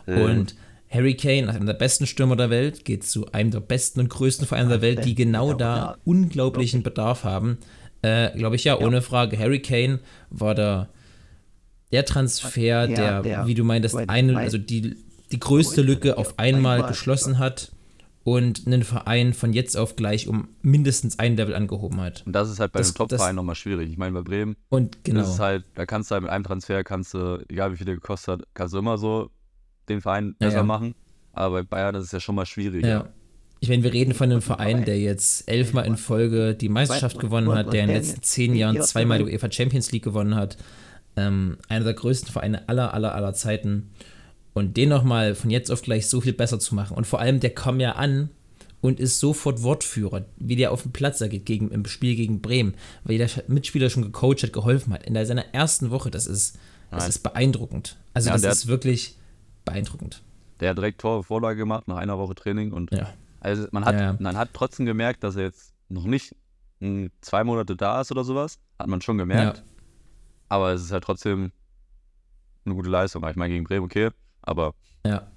[0.07, 0.55] Und
[0.89, 4.47] Harry Kane, einer der besten Stürmer der Welt, geht zu einem der besten und größten
[4.47, 7.57] Vereine der Welt, die genau da unglaublichen Bedarf haben.
[8.01, 9.37] Äh, Glaube ich ja, ohne Frage.
[9.39, 10.89] Harry Kane war der,
[11.91, 14.95] der Transfer, Ja, der, der- wie du meintest, mein- eine, also die,
[15.31, 17.71] die größte Lücke auf einmal geschlossen hat
[18.23, 22.23] und einen Verein von jetzt auf gleich um mindestens ein Level angehoben hat.
[22.25, 23.89] Und das ist halt bei Das- einem Top-Verein nochmal schwierig.
[23.91, 25.21] Ich meine, bei Bremen Und genau.
[25.21, 27.95] ist halt, da kannst du halt mit einem Transfer, kannst du, egal wie viel der
[27.95, 29.29] gekostet hat, kannst du immer so
[29.89, 30.63] den Verein besser ja.
[30.63, 30.95] machen.
[31.33, 32.87] Aber bei Bayern ist es ja schon mal schwieriger.
[32.87, 33.09] Ja.
[33.59, 37.51] Ich meine, wir reden von einem Verein, der jetzt elfmal in Folge die Meisterschaft gewonnen
[37.53, 40.57] hat, der in den letzten zehn Jahren zweimal die UEFA Champions League gewonnen hat.
[41.15, 43.91] Ähm, einer der größten Vereine aller, aller, aller Zeiten.
[44.55, 46.95] Und den nochmal von jetzt auf gleich so viel besser zu machen.
[46.95, 48.29] Und vor allem, der kam ja an
[48.79, 52.73] und ist sofort Wortführer, wie der auf dem Platz agiert gegen, im Spiel gegen Bremen,
[53.03, 55.03] weil der Mitspieler schon gecoacht hat, geholfen hat.
[55.03, 56.57] In seiner ersten Woche, das ist,
[56.89, 57.09] das Nein.
[57.09, 57.97] ist beeindruckend.
[58.13, 59.17] Also Ja, das ist wirklich
[59.65, 60.21] beeindruckend.
[60.61, 63.09] Der hat direkt Tor Vorlage gemacht nach einer Woche Training und Ja.
[63.41, 66.33] also man hat, Ja, man hat trotzdem gemerkt, dass er jetzt noch nicht
[66.79, 68.57] mh, zwei Monate da ist oder sowas.
[68.79, 69.63] Hat man schon gemerkt.
[70.47, 71.51] Aber es ist halt trotzdem
[72.63, 73.27] eine gute Leistung.
[73.27, 74.11] Ich meine, gegen Bremen okay,
[74.45, 74.73] aber
[75.05, 75.27] Ja.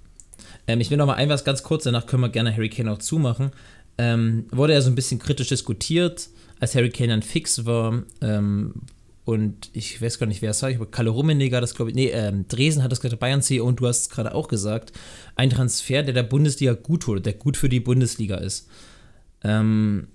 [0.67, 2.91] Ähm, ich will noch mal ein was ganz kurz, danach können wir gerne Harry Kane
[2.91, 3.51] auch zumachen.
[3.97, 8.03] ähm, wurde ja so ein bisschen kritisch diskutiert, als Harry Kane dann fix war.
[8.21, 8.73] Ähm,
[9.25, 10.69] und ich weiß gar nicht, wer es war.
[10.69, 13.65] Ich habe Kalle Rummenigge, das glaube ich, nee, ähm, Dresen hat das gerade Bayern CEO
[13.65, 14.91] und du hast es gerade auch gesagt.
[15.35, 18.69] Ein Transfer, der der Bundesliga gut tut, der gut für die Bundesliga ist.
[19.43, 20.07] Ähm,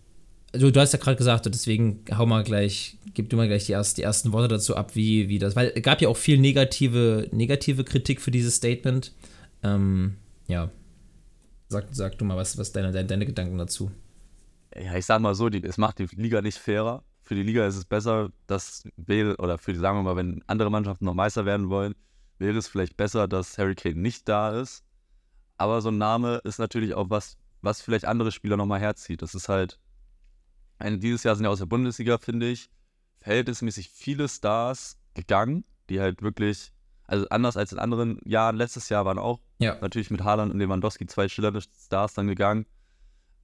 [0.55, 3.73] also du hast ja gerade gesagt, deswegen hau mal gleich, gib du mal gleich die,
[3.73, 6.39] erst, die ersten Worte dazu ab, wie, wie das, weil es gab ja auch viel
[6.39, 9.13] negative, negative Kritik für dieses Statement.
[9.63, 10.71] Ähm, ja,
[11.69, 13.91] sag, sag du mal, was, was deine, deine, deine Gedanken dazu?
[14.77, 17.03] Ja, ich sag mal so, die, es macht die Liga nicht fairer.
[17.23, 20.45] Für die Liga ist es besser, dass wäre, oder für die, sagen wir mal, wenn
[20.47, 21.95] andere Mannschaften noch Meister werden wollen,
[22.39, 24.85] wäre es vielleicht besser, dass Harry Kane nicht da ist.
[25.57, 29.23] Aber so ein Name ist natürlich auch was, was vielleicht andere Spieler nochmal herzieht.
[29.23, 29.79] Das ist halt,
[30.85, 32.71] ein, dieses Jahr sind ja aus der Bundesliga, finde ich,
[33.21, 36.73] verhältnismäßig viele Stars gegangen, die halt wirklich,
[37.07, 39.77] also anders als in anderen Jahren, letztes Jahr waren auch Ja.
[39.81, 42.67] natürlich mit Haaland und Lewandowski zwei schillernde Stars dann gegangen.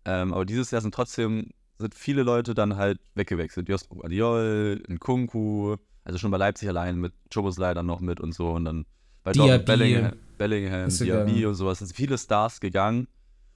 [0.04, 3.68] Ähm, aber dieses Jahr sind trotzdem sind viele Leute dann halt weggewechselt.
[3.68, 8.50] Josko Guardiol, Nkunku, also schon bei Leipzig allein mit Choboslai dann noch mit und so
[8.50, 8.84] und dann
[9.22, 11.80] bei Dortmund Bellingham, Bellingham Diaby und sowas.
[11.80, 13.08] Es sind viele Stars gegangen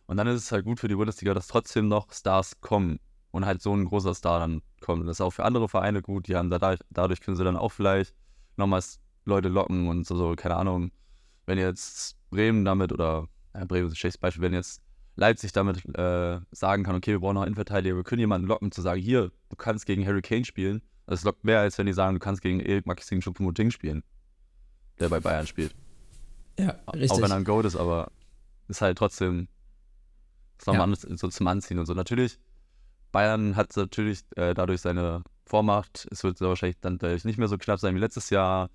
[0.06, 2.98] und dann ist es halt gut für die Bundesliga, dass trotzdem noch Stars kommen
[3.34, 5.00] und halt so ein großer Star dann kommt.
[5.00, 6.28] Und das ist auch für andere Vereine gut.
[6.28, 8.14] Die haben dadurch, dadurch können sie dann auch vielleicht
[8.56, 10.92] nochmals Leute locken und so, so, keine Ahnung.
[11.44, 14.82] Wenn jetzt Bremen damit oder ja, Bremen ist ein schlechtes Beispiel, wenn jetzt
[15.16, 18.70] Leipzig damit äh, sagen kann, okay, wir brauchen noch einen Innenverteidiger, wir können jemanden locken,
[18.70, 20.80] zu sagen, hier, du kannst gegen Harry Kane spielen.
[21.06, 24.04] Das lockt mehr, als wenn die sagen, du kannst gegen Erik Maxim Choupo-Moting spielen,
[25.00, 25.74] der bei Bayern spielt.
[26.58, 27.20] Ja, Auch richtig.
[27.20, 28.12] wenn er ein Goat ist, aber
[28.68, 29.48] ist halt trotzdem
[30.56, 30.84] ist nochmal Ja.
[30.84, 31.94] anders so zum Anziehen und so.
[31.94, 32.38] Natürlich,
[33.14, 36.08] Bayern hat natürlich äh, dadurch seine Vormacht.
[36.10, 38.70] Es wird wahrscheinlich dann dadurch nicht mehr so knapp sein wie letztes Jahr,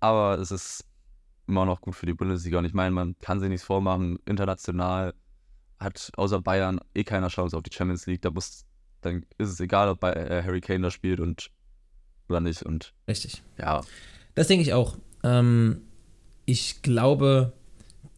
[0.00, 0.84] aber es ist
[1.46, 2.58] immer noch gut für die Bundesliga.
[2.58, 4.18] Und ich meine, man kann sich nichts vormachen.
[4.26, 5.14] International
[5.78, 8.22] hat außer Bayern eh keiner Chance auf die Champions League.
[8.22, 8.64] Da muss,
[9.00, 11.52] dann ist es egal, ob bei, äh, Harry Kane da spielt und
[12.28, 12.64] oder nicht.
[12.64, 13.44] Und Richtig.
[13.58, 13.82] ja,
[14.34, 14.98] Das denke ich auch.
[15.22, 15.82] Ähm,
[16.46, 17.52] ich glaube,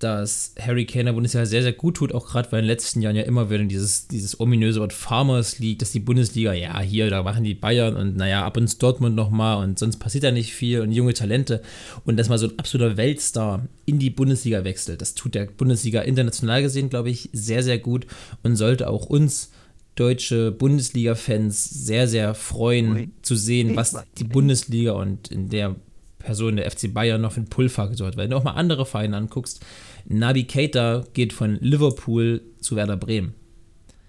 [0.01, 3.03] dass Harry Kane der Bundesliga sehr, sehr gut tut, auch gerade weil in den letzten
[3.03, 7.11] Jahren ja immer wieder dieses, dieses ominöse Wort Farmers League, dass die Bundesliga, ja, hier,
[7.11, 10.55] da machen die Bayern und naja, ab uns Dortmund nochmal und sonst passiert da nicht
[10.55, 11.61] viel und junge Talente.
[12.07, 16.01] Und dass mal so ein absoluter Weltstar in die Bundesliga wechselt, das tut der Bundesliga
[16.01, 18.07] international gesehen, glaube ich, sehr, sehr gut
[18.43, 19.51] und sollte auch uns
[19.97, 25.77] deutsche Bundesliga-Fans sehr, sehr freuen zu sehen, was die Bundesliga und in der
[26.21, 28.17] Person der FC Bayern noch für ein Pulver gesorgt.
[28.17, 29.65] Weil wenn du auch mal andere Vereine anguckst,
[30.07, 33.35] Nabi Keita geht von Liverpool zu Werder Bremen.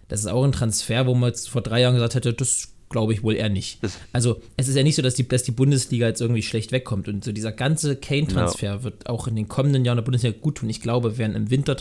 [0.08, 3.14] Das ist auch ein Transfer, wo man jetzt vor drei Jahren gesagt hätte, das glaube
[3.14, 3.80] ich wohl eher nicht.
[4.12, 7.08] Also es ist ja nicht so, dass die, dass die Bundesliga jetzt irgendwie schlecht wegkommt.
[7.08, 10.70] Und so dieser ganze Kane-Transfer wird auch in den kommenden Jahren der Bundesliga gut tun.
[10.70, 11.78] Ich glaube, während im Winter,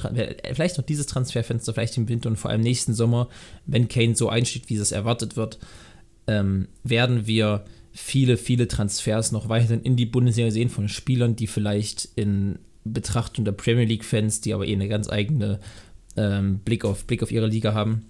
[0.54, 3.28] vielleicht noch dieses Transferfenster, vielleicht im Winter und vor allem nächsten Sommer,
[3.66, 5.58] wenn Kane so einsteigt, wie es erwartet wird,
[6.26, 11.48] ähm, werden wir viele, viele Transfers noch weiterhin in die Bundesliga sehen von Spielern, die
[11.48, 15.60] vielleicht in Betrachtung der Premier League-Fans, die aber eh eine ganz eigene
[16.16, 18.06] ähm, Blick, auf, Blick auf ihre Liga haben,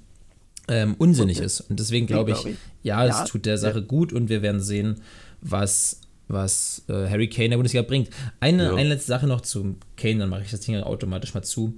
[0.69, 1.61] ähm, unsinnig ist.
[1.63, 2.47] Und deswegen glaube ich,
[2.83, 5.01] ja, es Ja, tut der Sache gut und wir werden sehen,
[5.41, 8.11] was, was äh, Harry Kane in der Bundesliga bringt.
[8.39, 8.75] Eine, Ja.
[8.75, 11.75] eine letzte Sache noch zu Kane, dann mache ich das Ding automatisch mal zu.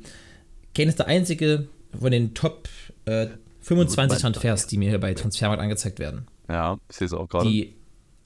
[0.74, 2.68] Kane ist der einzige von den Top
[3.06, 3.28] äh,
[3.62, 7.48] 25 Transfers, die mir hier bei Transfermarkt angezeigt werden ja, ich sehe es auch gerade.
[7.48, 7.74] die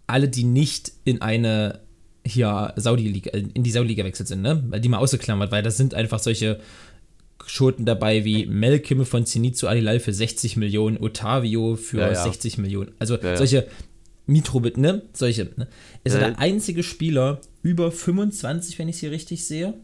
[0.08, 1.80] alle, die nicht in eine
[2.26, 4.62] hier Saudi-Liga, äh, in die Saudi-Liga wechselt sind, ne?
[4.68, 6.60] Weil die mal ausgeklammert, weil da sind einfach solche
[7.46, 12.22] Schoten dabei wie Melkim von Zenit zu Alilal für 60 Millionen, Otavio für Ja, ja.
[12.22, 12.92] 60 Millionen.
[12.98, 13.66] Also Ja, solche
[14.26, 15.02] Mitrobit, ne?
[15.12, 15.68] Solche, ne?
[16.02, 19.74] Ist er der einzige Spieler über 25, wenn ich es hier richtig sehe?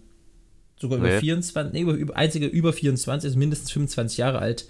[0.81, 1.21] Sogar über Nee.
[1.21, 4.67] 24, nee, über, über, einzige über 24, also mindestens 25 Jahre alt,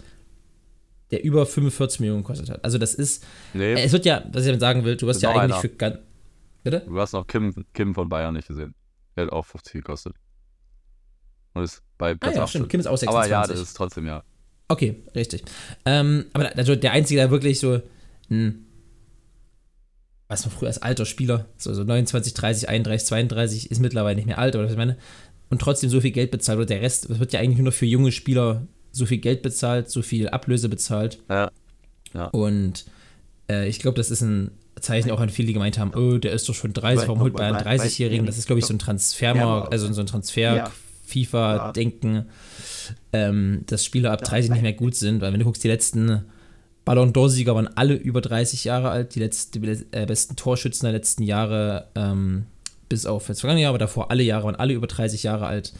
[1.10, 2.62] der über 45 Millionen gekostet hat.
[2.64, 5.22] Also das ist, nee, es wird ja, was ich damit sagen will, du wirst Ist
[5.22, 5.60] ja eigentlich einer.
[5.60, 5.96] für ganz.
[6.62, 6.84] Bitte?
[6.86, 8.74] Du hast noch Kim, Kim von Bayern nicht gesehen.
[9.16, 10.14] Der hat auch 50 gekostet.
[11.54, 12.48] Und ist bei Ah Platz ja, 18.
[12.48, 13.34] stimmt, Kim ist auch 26.
[13.34, 14.22] Aber ja, das ist trotzdem ja.
[14.68, 15.44] Okay, richtig.
[15.84, 17.82] Ähm, aber also der Einzige, der wirklich so
[18.30, 18.66] ein,
[20.28, 24.26] was man früher als alter Spieler, so, so 29, 30, 31, 32, ist mittlerweile nicht
[24.26, 24.96] mehr alt, oder was ich meine,
[25.50, 26.58] und trotzdem so viel Geld bezahlt.
[26.58, 29.90] Und der Rest, es wird ja eigentlich nur für junge Spieler so viel Geld bezahlt,
[29.90, 31.22] so viel Ablöse bezahlt.
[31.28, 31.50] Ja.
[32.28, 32.86] Und
[33.50, 36.32] äh, ich glaube, das ist ein Zeichen auch an viele, die gemeint haben, oh, der
[36.32, 38.26] ist doch schon 30, warum holt man einen 30-Jährigen?
[38.26, 40.70] Das ist, glaube ich, so ein Transfermarkt, also so ein Transfer.
[41.04, 42.26] FIFA-Denken,
[43.12, 46.24] ähm, dass Spieler ab 30 nicht mehr gut sind, weil wenn du guckst, die letzten
[46.84, 50.92] Ballon d'Or-Sieger waren alle über 30 Jahre alt, die, letzten, die äh, besten Torschützen der
[50.92, 52.46] letzten Jahre, ähm,
[52.88, 55.72] bis auf das vergangene Jahr, aber davor alle Jahre waren alle über 30 Jahre alt.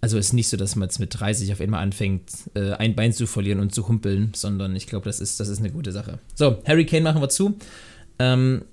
[0.00, 2.94] Also es ist nicht so, dass man jetzt mit 30 auf einmal anfängt, äh, ein
[2.94, 5.92] Bein zu verlieren und zu humpeln, sondern ich glaube, das ist, das ist eine gute
[5.92, 6.18] Sache.
[6.34, 7.56] So, Harry Kane machen wir zu.
[8.18, 8.64] Ähm,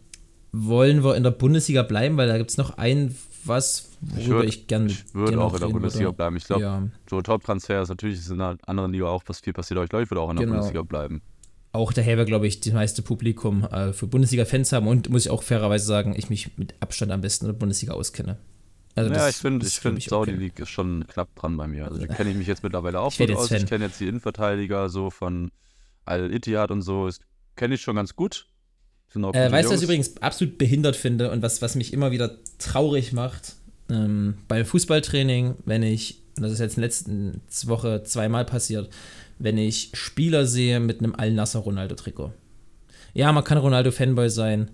[0.51, 4.43] wollen wir in der Bundesliga bleiben, weil da gibt es noch ein, was, Ich worüber
[4.43, 6.17] ich gerne Ich würde auch in der Bundesliga würde.
[6.17, 6.35] bleiben.
[6.37, 9.77] Ich glaube, Ja, so Top-Transfers, natürlich ist in einer anderen Liga auch was viel passiert,
[9.77, 10.57] aber ich glaube, ich würde auch in der Genau.
[10.57, 11.21] Bundesliga bleiben.
[11.73, 15.31] auch daher wir, glaube ich, die meiste Publikum äh, für Bundesliga-Fans haben und muss ich
[15.31, 18.37] auch fairerweise sagen, ich mich mit Abstand am besten in der Bundesliga auskenne.
[18.93, 20.39] Also ja, das ich finde, ist ich finde, Saudi okay.
[20.41, 21.85] League ist schon knapp dran bei mir.
[21.87, 23.49] Also da kenne ich mich jetzt mittlerweile auch Ich gut aus.
[23.49, 23.65] Ich Fan.
[23.69, 25.49] kenne jetzt die Innenverteidiger so von
[26.03, 27.07] Al-Ittihad und so.
[27.07, 27.21] Ist-
[27.55, 28.47] Kenne ich schon ganz gut.
[29.13, 32.37] Äh, weißt du, was ich übrigens absolut behindert finde und was, was mich immer wieder
[32.59, 33.55] traurig macht?
[33.89, 38.89] Ähm, beim Fußballtraining, wenn ich, das ist jetzt in der letzten Woche zweimal passiert,
[39.37, 42.31] wenn ich Spieler sehe mit einem Al-Nasser-Ronaldo-Trikot.
[43.13, 44.71] Ja, man kann Ronaldo-Fanboy sein,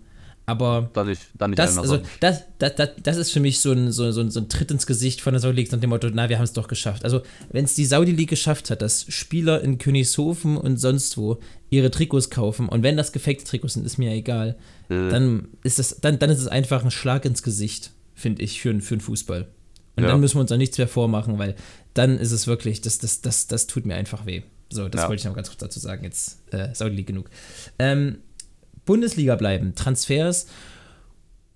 [0.49, 3.73] aber Dann nicht, dann nicht das, also, das, das, das, das ist für mich so
[3.73, 5.89] ein, so, so, ein- so ein Tritt ins Gesicht von der Saudi League nach dem
[5.89, 7.03] Motto, na, wir haben es doch geschafft.
[7.03, 11.39] Also, wenn es die Saudi League geschafft hat, dass Spieler in Königshofen und sonst wo
[11.69, 14.55] ihre Trikots kaufen und wenn das gefakte Trikots sind, ist mir ja egal,
[14.89, 18.61] Äh, dann ist, das, dann, dann ist es einfach ein Schlag ins Gesicht, finde ich,
[18.61, 19.47] für, für den Fußball.
[19.97, 20.09] Und Ja.
[20.11, 21.55] dann müssen wir uns auch nichts mehr vormachen, weil
[21.93, 24.43] dann ist es wirklich, das, das, das, das tut mir einfach weh.
[24.69, 25.09] So, das Ja.
[25.09, 26.03] wollte ich noch ganz kurz dazu sagen.
[26.05, 27.29] Jetzt äh, Saudi League genug.
[27.79, 28.19] Ähm,
[28.87, 30.47] Bundesliga bleiben, Transfers.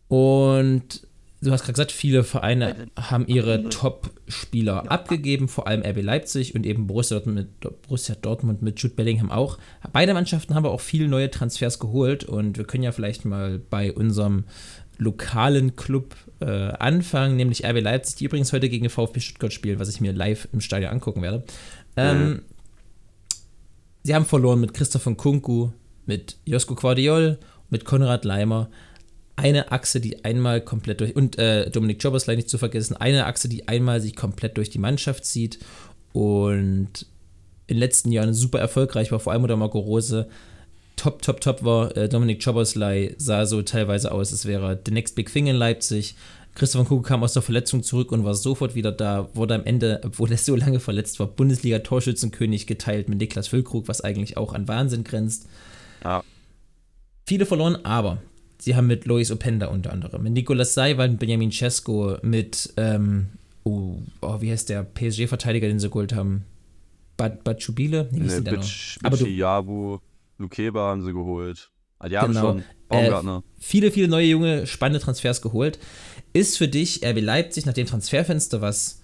[0.07, 1.07] Und
[1.41, 6.65] du hast gerade gesagt, viele Vereine haben ihre Top-Spieler abgegeben, vor allem RB Leipzig und
[6.65, 9.57] eben Borussia Dortmund, mit, Borussia Dortmund mit Jude Bellingham auch.
[9.91, 13.57] Beide Mannschaften haben aber auch viele neue Transfers geholt und wir können ja vielleicht mal
[13.57, 14.43] bei unserem
[14.97, 19.79] lokalen Club äh, anfangen, nämlich RB Leipzig, die übrigens heute gegen den VfB Stuttgart spielen,
[19.79, 21.43] was ich mir live im Stadion angucken werde.
[21.97, 22.43] Ähm,
[24.03, 25.69] Sie haben verloren mit Christoph Kunku,
[26.11, 27.37] mit Josko Guardiol,
[27.69, 28.69] mit Konrad Leimer.
[29.37, 33.47] Eine Achse, die einmal komplett durch, und äh, Dominik Jobersley nicht zu vergessen, eine Achse,
[33.47, 35.59] die einmal sich komplett durch die Mannschaft zieht
[36.11, 37.05] und
[37.67, 40.27] in den letzten Jahren super erfolgreich war, vor allem unter Marco Rose.
[40.97, 41.95] Top, top, top war.
[41.95, 45.55] Äh, Dominik Jobersley sah so teilweise aus, als wäre er the next big thing in
[45.55, 46.15] Leipzig.
[46.53, 50.01] Christoph Kuku kam aus der Verletzung zurück und war sofort wieder da, wurde am Ende,
[50.03, 54.67] obwohl er so lange verletzt war, Bundesliga-Torschützenkönig geteilt mit Niklas Füllkrug, was eigentlich auch an
[54.67, 55.47] Wahnsinn grenzt.
[56.03, 56.23] Ja.
[57.27, 58.17] Viele verloren, aber
[58.59, 63.27] sie haben mit Lois Openda unter anderem, mit Nicolas Seiwald, mit Benjamin Cesco, mit, ähm,
[63.63, 66.45] oh, oh, wie heißt der PSG-Verteidiger, den sie geholt haben?
[67.17, 68.07] Bad, Batschubile?
[68.11, 68.51] Nee, wie Ne, noch?
[68.61, 69.99] Bitch, Aber du- Jabu,
[70.37, 71.69] Lukeba haben sie geholt.
[71.99, 72.53] Ah, Die haben Genau.
[72.53, 73.43] schon Baumgartner.
[73.59, 75.77] viele, viele neue junge, spannende Transfers geholt.
[76.33, 79.01] Ist für dich RB Leipzig nach dem Transferfenster, was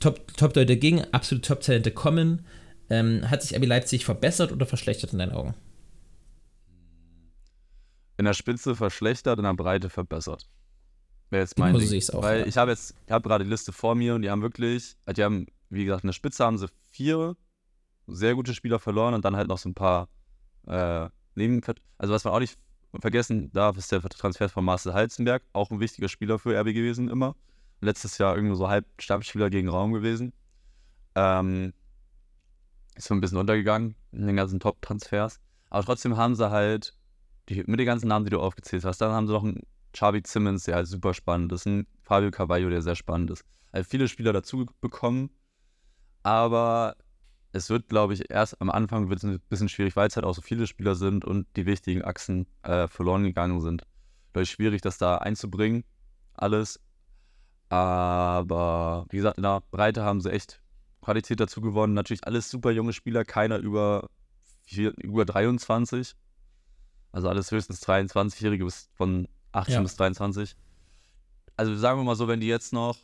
[0.00, 2.46] top, top ging, absolute Top-Talente kommen,
[2.90, 5.54] ähm, hat sich RB Leipzig verbessert oder verschlechtert in deinen Augen?
[8.18, 10.48] In der Spitze verschlechtert, in der Breite verbessert.
[11.30, 12.02] Wäre jetzt mein so Ding.
[12.14, 12.46] auch, Weil ja.
[12.46, 15.22] ich habe jetzt, ich habe gerade die Liste vor mir und die haben wirklich, die
[15.22, 17.36] haben, wie gesagt, in der Spitze haben sie vier
[18.06, 20.08] sehr gute Spieler verloren und dann halt noch so ein paar
[20.66, 21.60] äh, Neben
[21.98, 22.58] Also was man auch nicht
[22.98, 27.10] vergessen darf, ist der Transfer von Marcel Halzenberg, auch ein wichtiger Spieler für RB gewesen
[27.10, 27.36] immer.
[27.82, 30.32] Letztes Jahr irgendwie so halb Stammspieler gegen Raum gewesen.
[31.14, 31.74] Ähm,
[32.94, 35.40] ist so ein bisschen untergegangen in den ganzen Top-Transfers.
[35.68, 36.94] Aber trotzdem haben sie halt
[37.48, 40.22] die, mit den ganzen Namen, die du aufgezählt hast, dann haben sie noch einen Xavi
[40.26, 43.44] Simmons, der halt super spannend ist, einen Fabio Carvalho, der sehr spannend ist.
[43.72, 45.30] Halt viele Spieler dazu bekommen,
[46.22, 46.96] aber
[47.52, 50.26] es wird, glaube ich, erst am Anfang wird es ein bisschen schwierig, weil es halt
[50.26, 53.82] auch so viele Spieler sind und die wichtigen Achsen äh, verloren gegangen sind.
[54.32, 55.84] Dadurch schwierig, das da einzubringen,
[56.34, 56.80] alles.
[57.68, 60.60] Aber wie gesagt, in der Breite haben sie echt
[61.00, 61.94] Qualität dazu gewonnen.
[61.94, 64.08] Natürlich alles super junge Spieler, keiner über,
[64.76, 66.14] über 23.
[67.12, 69.82] Also alles höchstens 23-Jährige bis von 18 Ja.
[69.82, 70.54] bis 23.
[71.56, 72.96] Also sagen wir mal so, wenn die jetzt noch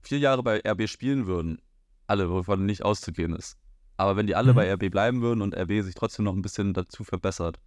[0.00, 1.60] vier Jahre bei RB spielen würden,
[2.06, 3.56] alle, wovon nicht auszugehen ist.
[3.98, 4.56] Aber wenn die alle Mhm.
[4.56, 7.58] bei RB bleiben würden und RB sich trotzdem noch ein bisschen dazu verbessert,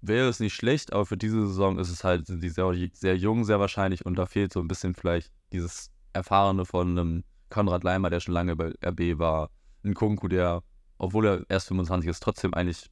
[0.00, 3.16] wäre es nicht schlecht, aber für diese Saison ist es halt, sind die sehr, sehr
[3.18, 7.84] jung, sehr wahrscheinlich und da fehlt so ein bisschen vielleicht dieses Erfahrene von einem Konrad
[7.84, 9.50] Leimer, der schon lange bei RB war,
[9.84, 10.62] ein Kunku, der,
[10.96, 12.88] obwohl er erst 25 ist, trotzdem eigentlich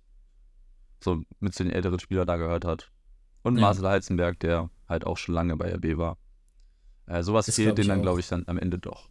[1.03, 2.91] so mit zu den älteren Spielern da gehört hat.
[3.43, 3.63] Und Ja.
[3.63, 6.19] Marcel Heizenberg, der halt auch schon lange bei RB war.
[7.07, 8.03] Äh, sowas Das fehlt denen dann, auch.
[8.03, 9.09] glaube ich, dann am Ende doch.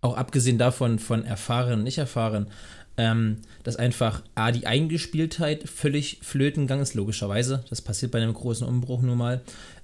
[0.00, 2.48] auch abgesehen davon von erfahren, nicht erfahren,
[2.98, 7.64] ähm, dass einfach A, die Eingespieltheit völlig flöten gegangen ist, logischerweise.
[7.70, 9.42] Das passiert bei einem großen Umbruch nun mal.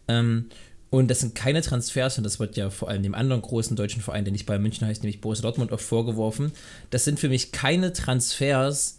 [0.09, 0.51] Ähm,
[0.91, 4.03] und das sind keine Transfers, und das wird ja vor allem dem anderen großen deutschen
[4.03, 6.53] Verein, der nicht Bayern München heißt, nämlich Borussia Dortmund, oft vorgeworfen.
[6.91, 8.99] Das sind für mich keine Transfers,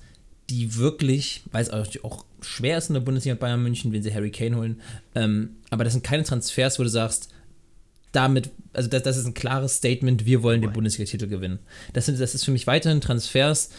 [0.52, 4.32] die wirklich, weil es auch schwer ist in der Bundesliga Bayern München, wenn sie Harry
[4.32, 4.82] Kane holen,
[5.16, 7.30] ähm, aber das sind keine Transfers, wo du sagst,
[8.12, 11.60] damit, also das, das ist ein klares Statement, wir wollen den Bundesliga-Titel gewinnen.
[11.94, 13.70] Das, sind, das ist für mich weiterhin Transfers,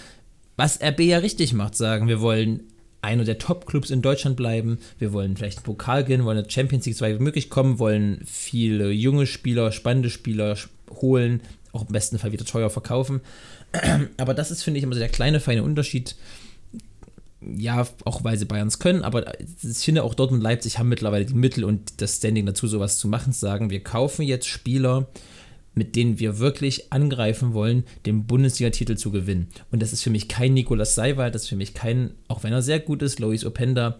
[0.57, 2.63] was RB ja richtig macht, sagen, wir wollen
[3.03, 6.87] einer der Top-Clubs in Deutschland bleiben, wir wollen vielleicht einen Pokal gewinnen, wollen eine Champions
[6.87, 10.57] League so weit wie möglich kommen, wollen viele junge Spieler, spannende Spieler
[10.89, 13.21] holen, auch im besten Fall wieder teuer verkaufen.
[14.19, 16.15] Aber das ist, finde ich, immer so der kleine, feine Unterschied
[17.57, 21.25] ja, auch weil sie Bayerns können, aber ich finde auch Dortmund und Leipzig haben mittlerweile
[21.25, 25.09] die Mittel und das Standing dazu, sowas zu machen, zu sagen, wir kaufen jetzt Spieler,
[25.75, 29.49] mit denen wir wirklich angreifen wollen, den Bundesliga-Titel zu gewinnen.
[29.71, 32.53] Und das ist für mich kein Nikolas Seiwald, das ist für mich kein, auch wenn
[32.53, 33.99] er sehr gut ist, Lois Openda.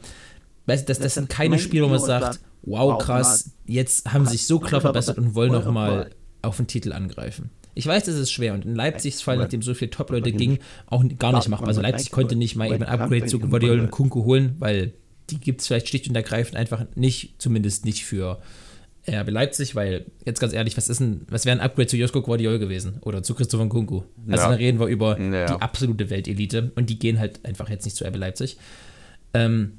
[0.67, 4.47] Weißt, das, das sind keine Spieler, wo man sagt, wow, krass, jetzt haben sie sich
[4.47, 6.11] so klar verbessert und wollen nochmal
[6.43, 7.51] auf den Titel angreifen.
[7.75, 11.03] Ich weiß, es ist schwer und in Leipzigs Fall, nachdem so viele Top-Leute gingen, auch
[11.19, 11.69] gar nicht machbar.
[11.69, 14.93] Also Leipzig konnte nicht mal eben ein Upgrade zu Guardiol und Kunku holen, weil
[15.31, 18.41] die gibt es vielleicht schlicht und ergreifend einfach nicht, zumindest nicht für
[19.09, 22.23] RB Leipzig, weil jetzt ganz ehrlich, was ist ein, was wäre ein Upgrade zu Josko
[22.23, 24.03] Guardiol gewesen oder zu Christopher Kunku?
[24.29, 24.51] Also ja.
[24.51, 25.47] dann reden wir über ja.
[25.47, 28.59] die absolute Weltelite und die gehen halt einfach jetzt nicht zu RB Leipzig.
[29.35, 29.79] Ähm,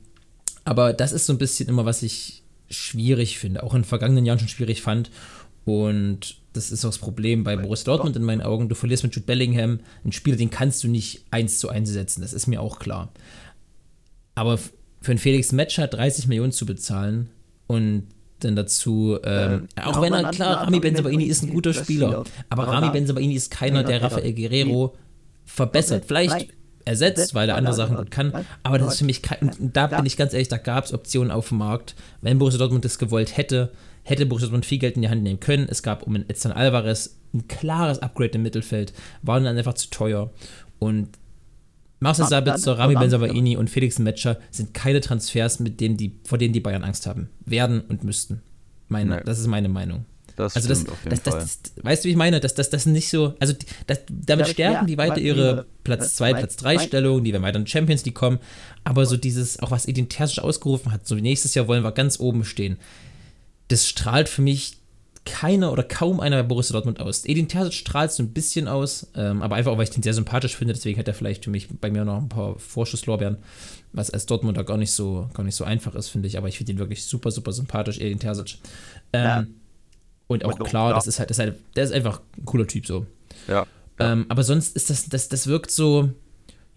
[0.66, 4.26] aber das ist so ein bisschen immer, was ich schwierig finde, auch in den vergangenen
[4.26, 5.12] Jahren schon schwierig fand.
[5.66, 8.70] Und das ist auch das Problem bei Borussia Dortmund in meinen Augen.
[8.70, 12.22] Du verlierst mit Jude Bellingham einen Spieler, den kannst du nicht eins zu eins setzen.
[12.22, 13.12] Das ist mir auch klar.
[14.36, 17.30] Aber für einen Felix Metscher 30 Millionen zu bezahlen
[17.68, 18.08] und
[18.40, 22.68] dann dazu, ähm, äh, auch wenn er, klar, Rami Benzabaini ist ein guter Spieler, aber
[22.68, 24.96] Rami Benzabaini ist keiner, der Rafael Guerrero
[25.46, 26.06] verbessert.
[26.08, 26.50] Vielleicht
[26.86, 30.06] ersetzt, weil er andere Sachen gut kann, aber das ist für mich kein, da bin
[30.06, 31.96] ich ganz ehrlich, da gab es Optionen auf dem Markt.
[32.22, 33.72] Wenn Borussia Dortmund das gewollt hätte,
[34.04, 35.68] hätte Borussia Dortmund viel Geld in die Hand nehmen können.
[35.70, 40.32] Es gab um Edson Alvarez ein klares Upgrade im Mittelfeld, waren dann einfach zu teuer.
[40.80, 41.10] Und
[42.00, 46.54] Marcel Sabitzer, Rami Benzavaini und Felix Metscher sind keine Transfers, mit denen die, vor denen
[46.54, 47.30] die Bayern Angst haben.
[47.46, 48.42] Werden und müssten.
[48.90, 49.22] Meine, nee.
[49.26, 50.06] Das ist meine Meinung.
[50.36, 52.40] Das also das, das, das, weißt du, wie ich meine?
[52.40, 53.54] Das, das, das nicht so, also
[53.86, 57.68] das, damit stärken die weiter ihre Platz 2, Platz 3 Stellung, die werden weiter in
[57.68, 58.40] Champions League kommen,
[58.84, 62.20] aber so dieses, auch was Edin Terzic ausgerufen hat, so nächstes Jahr wollen wir ganz
[62.20, 62.78] oben stehen
[63.68, 64.78] das strahlt für mich
[65.26, 67.26] keiner oder kaum einer bei Borussia Dortmund aus.
[67.26, 70.14] Edin Terzic strahlt so ein bisschen aus, ähm, aber einfach auch, weil ich den sehr
[70.14, 73.38] sympathisch finde, deswegen hat er vielleicht für mich bei mir noch ein paar Vorschusslorbeeren,
[73.94, 76.58] was als Dortmunder gar nicht so, gar nicht so einfach ist, finde ich, aber ich
[76.58, 78.58] finde ihn wirklich super, super sympathisch, Edin Terzic.
[79.14, 79.46] Ähm, ja.
[80.28, 82.86] Und auch klar, das ist halt, das ist halt, der ist einfach ein cooler Typ
[82.86, 83.06] so.
[83.48, 83.66] Ja.
[84.00, 86.10] Ähm, aber sonst ist das, das, das wirkt so,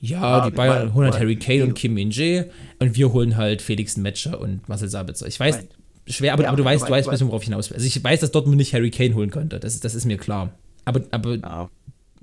[0.01, 3.63] ja, ja die Bayern holen halt Harry Kane und Kim Min-jae und wir holen halt
[3.63, 5.27] Felix Metscher und Marcel Sabitzer.
[5.27, 5.67] Ich weiß,
[6.07, 7.77] schwer, aber, ja, aber du weißt, du weißt, weißt, worauf ich hinaus will.
[7.77, 9.61] Also ich weiß, dass Dortmund nicht Harry Kane holen könnte.
[9.61, 10.53] Das, das ist mir klar.
[10.85, 11.71] Aber, aber ja.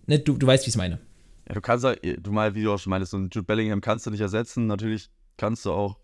[0.08, 1.00] ne, du, du weißt, wie ich es meine.
[1.48, 3.82] Ja, du kannst ja, du mal, wie du auch schon meintest, so einen Jude Bellingham
[3.82, 4.68] kannst du nicht ersetzen.
[4.68, 5.98] Natürlich kannst du auch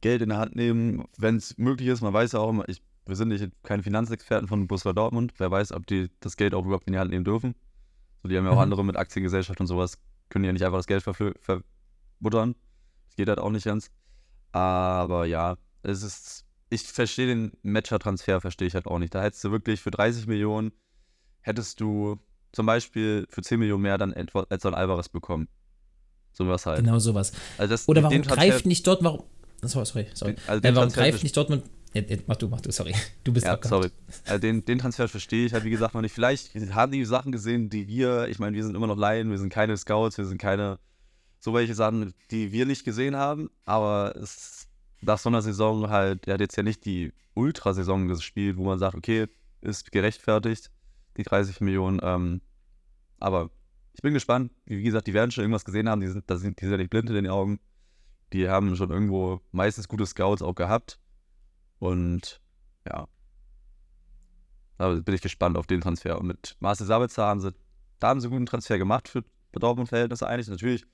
[0.00, 2.02] Geld in der Hand nehmen, wenn es möglich ist.
[2.02, 5.32] Man weiß ja auch immer, ich, wir sind nicht keine Finanzexperten von Borussia Dortmund.
[5.38, 7.54] Wer weiß, ob die das Geld auch überhaupt in die Hand nehmen dürfen.
[8.22, 8.62] So, die haben ja auch mhm.
[8.62, 12.56] andere mit Aktiengesellschaft und sowas, können ja nicht einfach das Geld verbuttern.
[13.06, 13.90] Das geht halt auch nicht ganz.
[14.52, 19.14] Aber ja, es ist ich verstehe den Matcher-Transfer, verstehe ich halt auch nicht.
[19.14, 20.72] Da hättest du wirklich für 30 Millionen,
[21.40, 22.18] hättest du
[22.52, 25.48] zum Beispiel für 10 Millionen mehr dann Edson Alvarez bekommen.
[26.32, 26.80] Sowas halt.
[26.80, 27.32] Genau sowas.
[27.58, 29.24] Also das, Oder warum greift nicht dort, warum.
[29.62, 30.06] Sorry, sorry.
[30.14, 30.36] sorry.
[30.46, 31.64] Also äh, warum greift nicht Dortmund.
[32.26, 32.92] Mach du, mach du, sorry.
[33.22, 33.88] Du bist ja, sorry.
[34.26, 36.12] Also den, den Transfer verstehe ich halt, wie gesagt, noch nicht.
[36.12, 39.38] Vielleicht haben die Sachen gesehen, die wir, ich meine, wir sind immer noch Laien, wir
[39.38, 40.80] sind keine Scouts, wir sind keine
[41.44, 44.66] so welche Sachen, die wir nicht gesehen haben, aber es
[45.04, 48.78] nach so einer Saison halt, er hat jetzt ja nicht die Ultrasaison gespielt, wo man
[48.78, 49.28] sagt, okay,
[49.60, 50.70] ist gerechtfertigt,
[51.16, 52.00] die 30 Millionen.
[52.02, 52.40] Ähm,
[53.18, 53.50] aber
[53.94, 54.52] ich bin gespannt.
[54.66, 56.00] Wie gesagt, die werden schon irgendwas gesehen haben.
[56.00, 57.60] Die sind, da sind, die sind ja nicht blind in den Augen.
[58.32, 60.98] Die haben schon irgendwo meistens gute Scouts auch gehabt.
[61.78, 62.40] Und
[62.86, 63.06] ja,
[64.78, 66.18] da bin ich gespannt auf den Transfer.
[66.18, 67.54] Und mit Marcel Sabitzer haben sie,
[68.00, 70.48] da haben sie einen guten Transfer gemacht für Dortmund-Verhältnisse eigentlich.
[70.48, 70.84] Natürlich,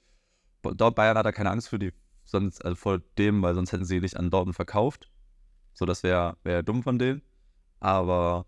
[0.62, 1.92] dort Bayern hat da keine Angst für die
[2.30, 5.10] sonst, also vor dem, weil sonst hätten sie nicht an Dortmund verkauft.
[5.72, 7.22] So, das wäre wär dumm von denen.
[7.80, 8.46] Aber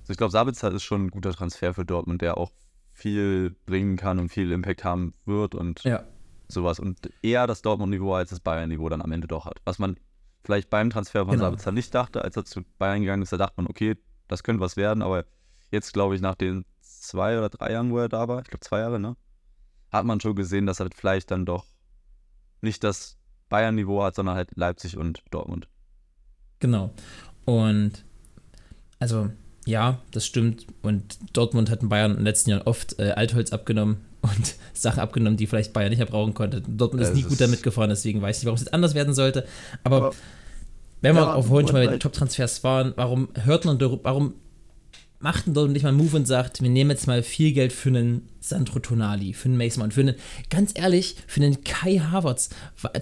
[0.00, 2.52] also ich glaube, Sabitzer ist schon ein guter Transfer für Dortmund, der auch
[2.92, 6.04] viel bringen kann und viel Impact haben wird und ja.
[6.48, 6.78] sowas.
[6.78, 9.60] Und eher das Dortmund-Niveau als das Bayern-Niveau dann am Ende doch hat.
[9.64, 9.96] Was man
[10.44, 11.44] vielleicht beim Transfer von genau.
[11.44, 13.96] Sabitzer nicht dachte, als er zu Bayern gegangen ist, da dachte man, okay,
[14.28, 15.24] das könnte was werden, aber
[15.70, 18.64] jetzt glaube ich, nach den zwei oder drei Jahren, wo er da war, ich glaube
[18.64, 19.16] zwei Jahre, ne?
[19.90, 21.66] Hat man schon gesehen, dass er vielleicht dann doch
[22.64, 23.16] nicht das
[23.48, 25.68] Bayern-Niveau hat, sondern halt Leipzig und Dortmund.
[26.58, 26.90] Genau.
[27.44, 28.04] Und
[28.98, 29.30] also
[29.66, 30.66] ja, das stimmt.
[30.82, 35.00] Und Dortmund hat in Bayern in den letzten Jahren oft äh, Altholz abgenommen und Sachen
[35.00, 36.62] abgenommen, die vielleicht Bayern nicht mehr brauchen konnte.
[36.62, 39.46] Dortmund ist nie gut damit gefahren, deswegen weiß ich, warum es jetzt anders werden sollte.
[39.82, 40.10] Aber, Aber
[41.00, 44.34] wenn wir ja, auch vorhin schon mal bei den Top-Transfers waren, warum hört man, warum
[45.24, 47.72] macht denn Dortmund nicht mal einen Move und sagt, wir nehmen jetzt mal viel Geld
[47.72, 50.16] für einen Sandro Tonali, für einen Mason Mount, für einen,
[50.50, 52.50] ganz ehrlich, für einen Kai Havertz.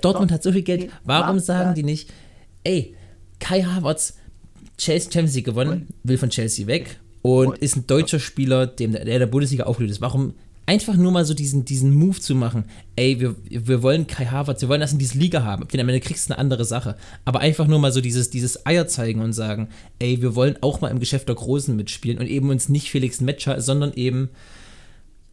[0.03, 2.11] Dortmund hat so viel Geld, warum sagen die nicht,
[2.63, 2.95] ey,
[3.41, 4.19] Kai Havertz,
[4.79, 9.05] Chelsea Champions League gewonnen, will von Chelsea weg und ist ein deutscher Spieler, dem der,
[9.05, 10.01] der der Bundesliga aufgelöst ist.
[10.01, 10.35] Warum
[10.73, 12.65] einfach nur mal so diesen, diesen Move zu machen,
[12.97, 15.63] ey, wir, wir wollen Kai Havertz, wir wollen das in diese Liga haben.
[15.63, 16.97] Okay, am Ende kriegst du eine andere Sache.
[17.27, 19.69] Aber einfach nur mal so dieses, dieses Eier zeigen und sagen,
[19.99, 23.21] ey, wir wollen auch mal im Geschäft der Großen mitspielen und eben uns nicht Felix
[23.21, 24.31] Metscher, sondern eben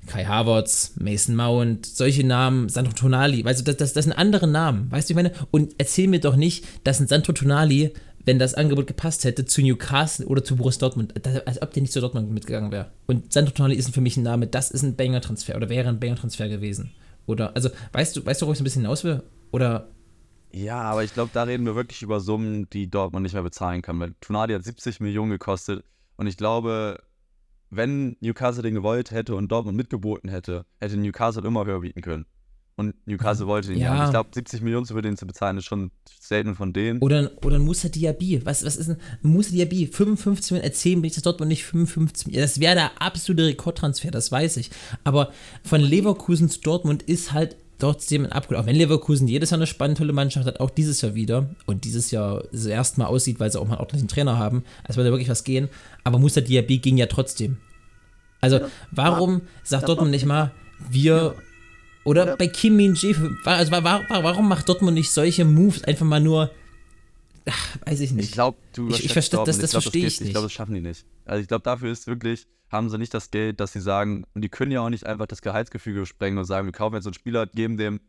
[0.07, 4.47] Kai Havertz, Mason Mount, solche Namen, Sandro Tonali, weißt du, das, das, das sind andere
[4.47, 5.31] Namen, weißt du, ich meine?
[5.51, 7.93] Und erzähl mir doch nicht, dass ein Sandro Tonali,
[8.29, 11.15] wenn das Angebot gepasst hätte, zu Newcastle oder zu Borussia Dortmund,
[11.47, 12.91] als ob der nicht zu Dortmund mitgegangen wäre.
[13.07, 15.99] Und Sandro Tonali ist für mich ein Name, das ist ein Banger-Transfer oder wäre ein
[15.99, 16.91] Banger-Transfer gewesen.
[17.25, 19.23] Oder, also, weißt du, weißt du, wo ich so ein bisschen hinaus will?
[19.49, 19.89] Oder
[20.51, 23.81] Ja, aber ich glaube, da reden wir wirklich über Summen, die Dortmund nicht mehr bezahlen
[23.81, 23.99] kann.
[23.99, 25.83] Weil Tonali hat 70 Millionen gekostet
[26.15, 27.01] und ich glaube,
[27.71, 32.27] wenn Newcastle den gewollt hätte und Dortmund mitgeboten hätte, hätte Newcastle immer höher bieten können.
[32.79, 33.93] Und Newcastle wollte ihn ja.
[33.93, 33.99] Ja.
[33.99, 37.01] Und ich glaube, 70 Millionen für den zu bezahlen, ist schon selten von denen.
[37.01, 38.45] Oder, oder ein Musa Diaby.
[38.45, 39.87] Was, was ist ein Musa Diaby?
[39.87, 42.41] 55 Millionen, erzählen mir nicht, dass Dortmund nicht 55 Millionen.
[42.41, 44.71] Das wäre der absolute Rekordtransfer, das weiß ich.
[45.03, 48.61] Aber von Leverkusen zu Dortmund ist halt trotzdem ein Upgrade.
[48.61, 51.49] Auch wenn Leverkusen jedes Jahr eine spannende, tolle Mannschaft hat, auch dieses Jahr wieder.
[51.65, 54.63] Und dieses Jahr das erste Mal aussieht, weil sie auch mal einen ordentlichen Trainer haben,
[54.85, 55.67] als würde da wirklich was gehen.
[56.05, 57.57] Aber Musa Diaby ging ja trotzdem.
[58.39, 58.61] Also,
[58.91, 60.53] warum sagt Dortmund nicht mal,
[60.89, 61.35] wir.
[62.09, 66.05] Oder bei Kim Min Jae, also, wa- wa- warum macht Dortmund nicht solche Moves einfach
[66.05, 66.51] mal nur.
[67.49, 68.25] Ach, weiß ich nicht.
[68.25, 70.21] Ich glaube, du Ich- ich überschätzt versteh- das- das glaub, versteh ich nicht.
[70.21, 71.05] Ich glaube, das schaffen die nicht.
[71.25, 74.41] Also ich glaube, dafür ist wirklich, haben sie nicht das Geld, dass sie sagen, und
[74.43, 77.09] die können ja auch nicht einfach das Gehaltsgefüge sprengen und sagen, wir kaufen jetzt so
[77.09, 78.01] einen Spieler, geben dem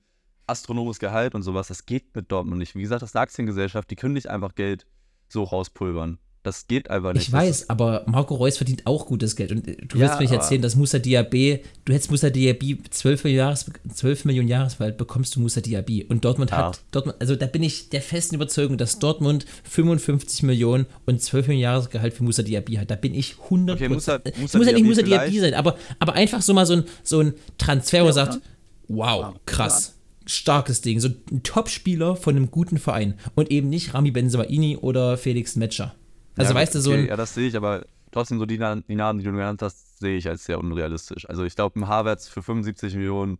[0.46, 1.68] astronomisches Gehalt und sowas.
[1.68, 2.74] Das geht mit Dortmund nicht.
[2.74, 4.86] Wie gesagt, das ist eine Aktiengesellschaft, die können nicht einfach Geld
[5.28, 6.18] so rauspulvern.
[6.43, 7.28] Das geht einfach nicht.
[7.28, 9.53] Ich weiß, aber Marco Reus verdient auch gutes Geld.
[9.53, 12.78] Und äh, du Ja, willst mir nicht erzählen, dass Musa Diaby, du hättest Musa Diaby
[12.88, 16.05] 12 Millionen, Jahres, 12 Millionen Jahresgehalt, bekommst du Musa Diaby.
[16.09, 16.68] Und Dortmund Ja.
[16.68, 21.49] hat, Dortmund, also da bin ich der festen Überzeugung, dass Dortmund 55 Millionen und 12
[21.49, 22.91] Millionen Jahresgehalt für Musa Diaby hat.
[22.91, 25.76] Da bin ich 100 Okay, Musa- Es Musa muss ja nicht Musa Diaby sein, aber,
[25.99, 28.41] aber einfach so mal so ein, so ein Transfer, wo man sagt,
[28.88, 29.97] wow, krass.
[30.26, 35.18] Starkes Ding, so ein Top-Spieler von einem guten Verein und eben nicht Rami Benzemaini oder
[35.18, 35.95] Felix Metscher.
[36.37, 38.57] Also Ja, weißt du, so okay, ein, Ja, das sehe ich, aber trotzdem so die,
[38.59, 41.28] die Namen, die du genannt hast, sehe ich als sehr unrealistisch.
[41.28, 43.39] Also ich glaube, ein Havertz für 75 Millionen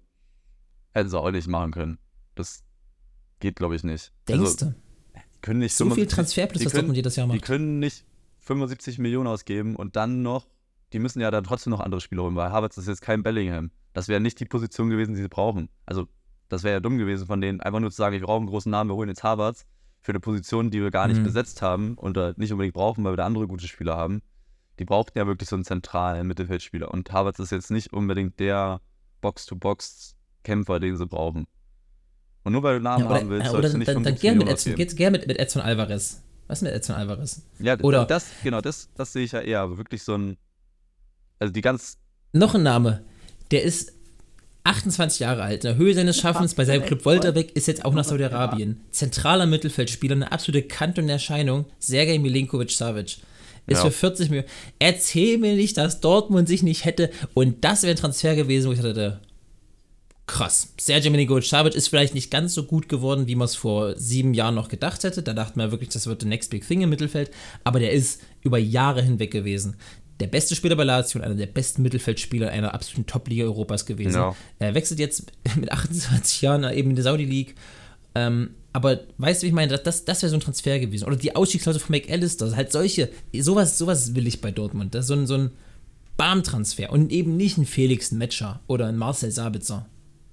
[0.93, 1.99] hätten sie auch nicht machen können.
[2.35, 2.63] Das
[3.41, 4.13] geht, glaube ich, nicht.
[4.29, 4.75] denkst also, du?
[5.15, 7.43] die können nicht So viel 75 Transferplus, die das können- Dortmund jedes Jahr Die macht.
[7.45, 8.05] können nicht
[8.41, 10.47] 75 Millionen ausgeben und dann noch,
[10.93, 13.71] die müssen ja dann trotzdem noch andere Spieler holen, weil Havertz ist jetzt kein Bellingham.
[13.93, 15.69] Das wäre nicht die Position gewesen, die sie brauchen.
[15.87, 16.07] Also,
[16.49, 18.71] das wäre ja dumm gewesen von denen, einfach nur zu sagen, wir brauchen einen großen
[18.71, 19.65] Namen, wir holen jetzt Havertz
[20.03, 21.25] für eine Position, die wir gar nicht Mhm.
[21.25, 24.23] besetzt haben und nicht unbedingt brauchen, weil wir da andere gute Spieler haben.
[24.79, 26.91] Die brauchten ja wirklich so einen zentralen Mittelfeldspieler.
[26.91, 28.81] Und Havertz ist jetzt nicht unbedingt der
[29.21, 31.47] Box-to-Box-Kämpfer, den sie brauchen.
[32.45, 34.21] Und nur weil du Namen Ja, oder, haben willst, oder du nicht dann, dann 75
[34.23, 34.77] gern mit Edson, ausgeben.
[34.89, 36.23] geht gern mit, mit Edson Alvarez.
[36.47, 37.43] Was ist mit Edson Alvarez?
[37.59, 40.37] Ja, Oder- oder das, genau, das, das sehe ich ja eher, aber wirklich so ein,
[41.39, 41.99] also die ganz,
[42.33, 43.05] Noch ein Name.
[43.51, 43.93] Der ist
[44.65, 47.95] 28 Jahre alt, in der Höhe seines Schaffens, bei seinem Club Wolterbeck, ist jetzt auch
[47.95, 48.81] nach Saudi-Arabien.
[48.91, 53.19] Zentraler Mittelfeldspieler, eine absolute Kante und Erscheinung, Sergej Milinkovic-Savic.
[53.67, 53.85] Ist Ja.
[53.85, 54.49] für 40 Millionen.
[54.79, 57.11] Erzähl mir nicht, dass Dortmund sich nicht hätte.
[57.35, 59.21] Und das wäre ein Transfer gewesen, wo ich dachte,
[60.27, 60.73] krass.
[60.79, 64.55] Sergej Milinkovic-Savic ist vielleicht nicht ganz so gut geworden, wie man es vor sieben Jahren
[64.55, 65.23] noch gedacht hätte.
[65.23, 67.31] Da dachte man wirklich, das wird the next big thing im Mittelfeld.
[67.65, 69.77] Aber der ist über Jahre hinweg gewesen.
[70.21, 74.15] Der beste Spieler bei Lazio und einer der besten Mittelfeldspieler einer absoluten Top-Liga Europas gewesen.
[74.15, 74.37] Ja.
[74.59, 77.55] Er wechselt jetzt mit 28 Jahren eben in die Saudi League.
[78.15, 81.07] Ähm, aber weißt du, wie ich meine, das, das wäre so ein Transfer gewesen.
[81.07, 82.55] Oder die Ausstiegsklausel von McAllister.
[82.55, 84.95] Halt solche, sowas, sowas will ich bei Dortmund.
[84.95, 85.51] Das ist so ein, so ein
[86.17, 86.93] Bam-Transfer.
[86.93, 89.87] Und eben nicht ein Felix Metscher oder ein Marcel Sabitzer.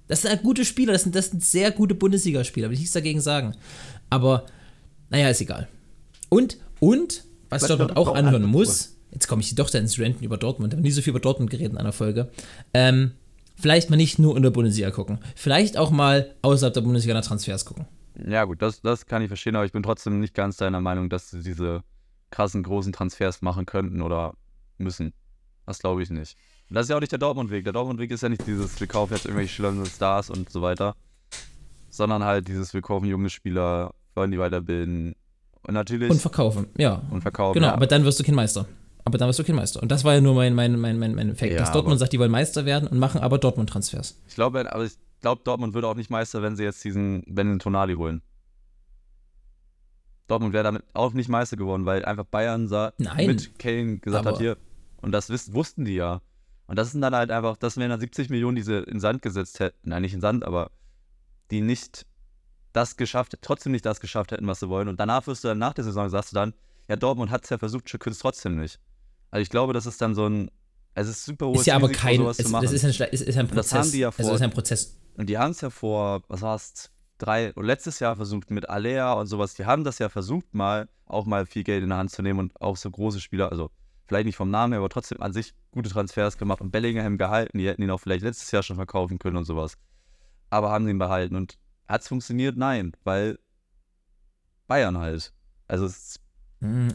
[0.06, 2.94] Das sind halt gute Spieler, das sind, das sind sehr gute Bundesligaspieler, will ich nichts
[2.94, 3.54] dagegen sagen.
[4.08, 4.46] Aber,
[5.10, 5.68] naja, ist egal.
[6.30, 10.36] Und, und, was Was Dortmund auch anhören muss, jetzt komme ich doch ins Renten über
[10.36, 12.30] Dortmund, habe nie so viel über Dortmund geredet in einer Folge,
[12.74, 13.12] ähm,
[13.56, 15.18] vielleicht mal nicht nur in der Bundesliga gucken.
[15.34, 17.86] Vielleicht auch mal außerhalb der Bundesliga nach Transfers gucken.
[18.26, 21.08] ja gut, das, das kann ich verstehen, aber ich bin trotzdem nicht ganz deiner Meinung,
[21.08, 21.82] dass sie diese
[22.30, 24.34] krassen, großen Transfers machen könnten oder
[24.76, 25.12] müssen.
[25.66, 26.36] Das glaube ich nicht.
[26.68, 27.64] Und das ist ja auch nicht der Dortmund-Weg.
[27.64, 30.94] Der Dortmund-Weg ist ja nicht dieses, wir kaufen jetzt irgendwelche schillernden Stars und so weiter,
[31.88, 35.14] sondern halt dieses, wir kaufen junge Spieler, wollen die weiterbilden
[35.62, 37.02] und natürlich Und verkaufen, ja.
[37.10, 37.54] und verkaufen.
[37.54, 37.74] Genau, ja.
[37.74, 38.66] aber dann wirst du kein Meister.
[39.08, 39.80] Aber dann wirst du kein Meister.
[39.82, 42.12] Und das war ja nur mein, mein, mein, mein, mein Fact, Ja, dass Dortmund sagt,
[42.12, 44.20] die wollen Meister werden und machen aber Dortmund-Transfers.
[44.28, 47.48] Ich glaube, aber ich glaube, Dortmund würde auch nicht Meister, wenn sie jetzt diesen, wenn
[47.48, 48.20] den Tonali holen.
[50.26, 53.28] Dortmund wäre damit auch nicht Meister geworden, weil einfach Bayern sah, Nein.
[53.28, 54.58] mit Kane gesagt hat, hier,
[55.00, 56.20] Und das wiss, wussten die ja.
[56.66, 59.22] Und das sind dann halt einfach, das wären dann 70 Millionen, die sie in Sand
[59.22, 59.88] gesetzt hätten.
[59.88, 60.70] Nein, nicht in Sand, aber
[61.50, 62.04] die nicht
[62.74, 64.88] das geschafft, trotzdem nicht das geschafft hätten, was sie wollen.
[64.88, 66.52] Und danach wirst du dann nach der Saison, sagst du dann,
[66.88, 68.78] ja, Dortmund hat es ja versucht, können es trotzdem nicht.
[69.30, 70.50] Also ich glaube, das ist dann so ein,
[70.94, 72.64] es ist super hohes Ist ja aber Risiko, kein, sowas es, zu machen.
[72.64, 73.72] das ist ein, ist, ist ein Und das Prozess.
[73.86, 74.96] haben die ja also vor- das ist ein Prozess.
[75.16, 78.68] Und die haben es ja vor, was war es, drei, oder letztes Jahr versucht mit
[78.68, 79.54] Alea und sowas.
[79.54, 82.38] Die haben das ja versucht, mal auch mal viel Geld in der Hand zu nehmen
[82.38, 83.70] und auch so große Spieler, also
[84.06, 87.58] vielleicht nicht vom Namen her, aber trotzdem an sich gute Transfers gemacht und Bellingham gehalten.
[87.58, 89.74] Die hätten ihn auch vielleicht letztes Jahr schon verkaufen können und sowas.
[90.50, 91.34] Aber haben ihn behalten.
[91.36, 91.58] Und
[91.88, 92.56] hat es funktioniert?
[92.56, 93.38] Nein, weil
[94.66, 95.32] Bayern halt.
[95.66, 96.27] Also es, Mhm,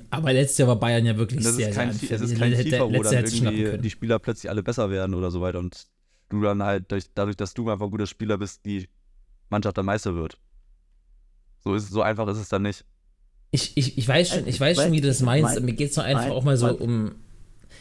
[0.09, 2.21] Aber letztes Jahr war Bayern ja wirklich das sehr, ist sehr kein, es anfällig.
[2.31, 5.31] ist kein Hätte- FIFA, wo dann es irgendwie die Spieler plötzlich alle besser werden oder
[5.31, 5.85] so weiter und
[6.29, 8.89] du dann halt durch, dadurch, dass du einfach ein guter Spieler bist, die
[9.49, 10.37] Mannschaft dann Meister wird.
[11.63, 12.83] So ist so einfach ist es dann nicht.
[13.51, 15.55] Ich, ich, ich weiß schon, ich Ich weiß schon, wie du das meinst.
[15.55, 17.15] mein- Mir geht es nur einfach auch mal so um.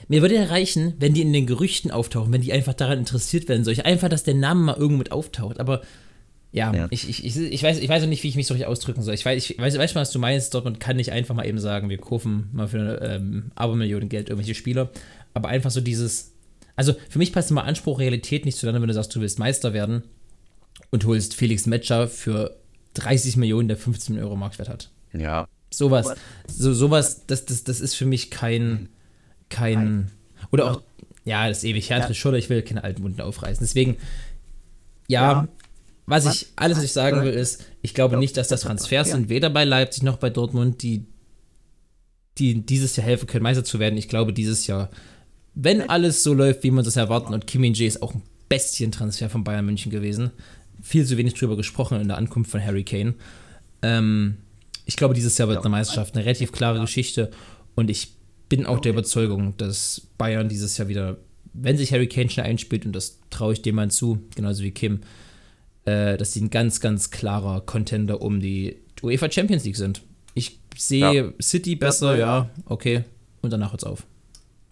[0.08, 3.48] Mir würde ja reichen, wenn die in den Gerüchten auftauchen, wenn die einfach daran interessiert
[3.48, 3.84] werden solche.
[3.84, 5.58] Einfach, dass der Name mal irgendwo mit auftaucht.
[5.60, 5.82] Aber
[6.52, 6.86] ja, Ja.
[6.90, 9.02] Ich, ich, ich, ich, weiß, ich weiß auch nicht, wie ich mich so richtig ausdrücken
[9.02, 9.14] soll.
[9.14, 10.52] Ich weiß, ich weiß, weiß schon, was du meinst.
[10.52, 14.28] Dortmund kann nicht einfach mal eben sagen, wir kaufen mal für eine ähm, Abermillionen Geld
[14.28, 14.90] irgendwelche Spieler.
[15.34, 16.32] Aber einfach so dieses.
[16.76, 19.72] Also für mich passt immer Anspruch, Realität nicht zueinander, wenn du sagst, du willst Meister
[19.72, 20.04] werden
[20.90, 22.56] und holst Felix Metscher für
[22.94, 24.90] 30 Millionen, der 15 Euro Marktwert hat.
[25.12, 25.46] Ja.
[25.70, 26.14] Sowas,
[26.46, 28.88] so, sowas, das, das, das ist für mich kein,
[29.48, 30.10] kein,
[30.50, 30.82] oder auch,
[31.24, 32.14] ja, das ist ewig her, Ja.
[32.14, 33.64] Schulter, ich will keine alten Wunden aufreißen.
[33.64, 33.96] Deswegen,
[35.08, 35.48] ja, Ja.
[36.06, 39.10] Was ich, alles, was ich sagen was- will, ist, ich glaube nicht, dass das Transfers
[39.10, 41.06] sind, weder bei Leipzig noch bei Dortmund, die,
[42.38, 43.96] die dieses Jahr helfen können, Meister zu werden.
[43.96, 44.90] Ich glaube, dieses Jahr,
[45.54, 49.30] wenn alles so läuft, wie man das erwarten, und Kim Min-jae ist auch ein Bestientransfer
[49.30, 50.30] von Bayern München gewesen,
[50.82, 53.14] viel zu wenig drüber gesprochen in der Ankunft von Harry Kane.
[53.82, 54.38] Ähm,
[54.84, 57.30] ich glaube, dieses Jahr wird eine Meisterschaft eine relativ klare Geschichte
[57.74, 58.14] und ich
[58.48, 61.18] bin auch der Überzeugung, dass Bayern dieses Jahr wieder,
[61.54, 64.72] wenn sich Harry Kane schnell einspielt, und das traue ich dem mal zu, genauso wie
[64.72, 65.00] Kim,
[65.84, 70.02] äh, dass sie ein ganz, ganz klarer Contender um die UEFA Champions League sind.
[70.34, 71.32] Ich sehe Ja.
[71.40, 73.04] City besser, ja, okay,
[73.42, 74.06] und danach hört's auf.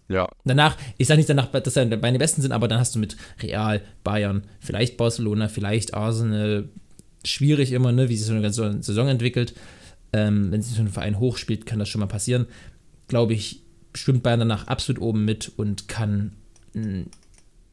[0.09, 0.29] Ja.
[0.45, 3.17] Danach, ich sage nicht danach, dass dann meine Besten sind, aber dann hast du mit
[3.43, 6.69] Real, Bayern, vielleicht Barcelona, vielleicht Arsenal,
[7.25, 9.55] schwierig immer, ne, wie sich so eine ganze Saison entwickelt.
[10.13, 12.47] Ähm, wenn sich so ein Verein hochspielt, kann das schon mal passieren.
[13.07, 13.63] Glaube ich,
[13.95, 16.33] schwimmt Bayern danach absolut oben mit und kann
[16.75, 17.07] ein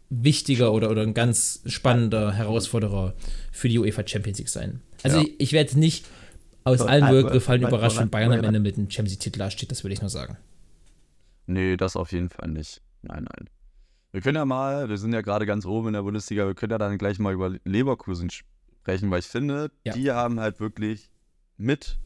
[0.10, 3.14] wichtiger oder, oder ein ganz spannender Herausforderer
[3.52, 4.82] für die UEFA Champions League sein.
[5.04, 5.24] Also Ja.
[5.24, 6.06] ich, ich werde nicht
[6.64, 9.72] aus allen aber- Gefallen aber- überrascht, wenn Bayern am Ende mit einem Champions League-Titel dasteht,
[9.72, 10.38] das würde ich nur sagen.
[11.46, 12.82] Nee, das auf jeden Fall nicht.
[13.02, 13.50] Nein, nein.
[14.12, 16.72] Wir können ja mal, wir sind ja gerade ganz oben in der Bundesliga, wir können
[16.72, 19.94] ja dann gleich mal über Leverkusen sprechen, weil ich finde, Ja.
[19.94, 21.10] die haben halt wirklich
[21.58, 21.98] mit,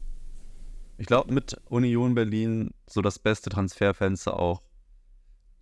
[0.98, 4.62] ich glaube, mit Union Berlin so das beste Transferfenster auch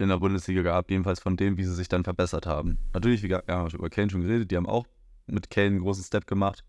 [0.01, 2.79] in der Bundesliga gehabt, jedenfalls von dem, wie sie sich dann verbessert haben.
[2.93, 4.87] Natürlich, wie ja, über Kane schon geredet, die haben auch
[5.27, 6.65] mit Kane einen großen Step gemacht.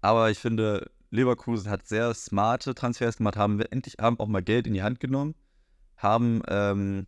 [0.00, 4.42] Aber ich finde, Leverkusen hat sehr smarte Transfers gemacht, haben wir endlich haben auch mal
[4.42, 5.34] Geld in die Hand genommen
[5.96, 7.06] haben ähm,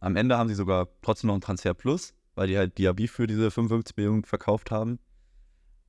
[0.00, 3.26] am Ende haben sie sogar trotzdem noch einen Transfer Plus, weil die halt Diaby für
[3.26, 4.98] diese 55 Millionen verkauft haben.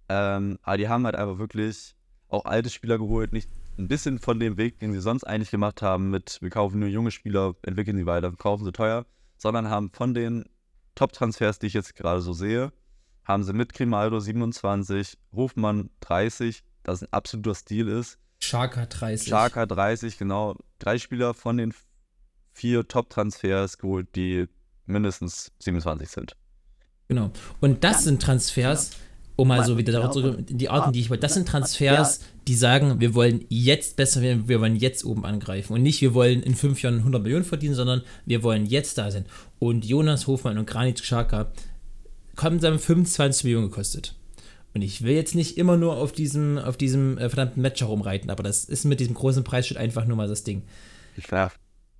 [0.09, 1.95] Ähm, aber die haben halt einfach wirklich
[2.27, 3.49] auch alte Spieler geholt, nicht
[3.81, 6.89] ein bisschen von dem Weg, den sie sonst eigentlich gemacht haben, mit wir kaufen nur
[6.89, 9.05] junge Spieler, entwickeln sie weiter, kaufen sie teuer,
[9.37, 10.45] sondern haben von den
[10.95, 12.71] Top-Transfers, die ich jetzt gerade so sehe,
[13.25, 19.29] haben sie mit Grimaldo 27, Hofmann 30, das ein absoluter Stil ist, Scharka 30.
[19.29, 20.55] Scharka 30, genau.
[20.79, 21.73] Drei Spieler von den
[22.53, 24.47] vier Top-Transfers geholt, die
[24.87, 26.35] mindestens 27 sind.
[27.07, 27.31] Genau.
[27.59, 27.99] Und das Ja.
[27.99, 28.91] sind Transfers,
[29.41, 31.21] um mal so wieder darauf zurück, die Arten, die ich wollte.
[31.21, 31.51] Das sind Ja.
[31.51, 35.73] Transfers, die sagen, wir wollen jetzt besser werden, wir wollen jetzt oben angreifen.
[35.73, 39.09] Und nicht, wir wollen in fünf Jahren 100 Millionen verdienen, sondern wir wollen jetzt da
[39.09, 39.25] sein.
[39.57, 41.51] Und Jonas Hofmann und Granit Xhaka
[42.37, 44.15] haben dann 25 Millionen gekostet.
[44.73, 48.29] Und ich will jetzt nicht immer nur auf diesem, auf diesem äh, verdammten Match herumreiten,
[48.29, 50.61] aber das ist mit diesem großen Preisschild einfach nur mal das Ding.
[51.31, 51.51] Ja,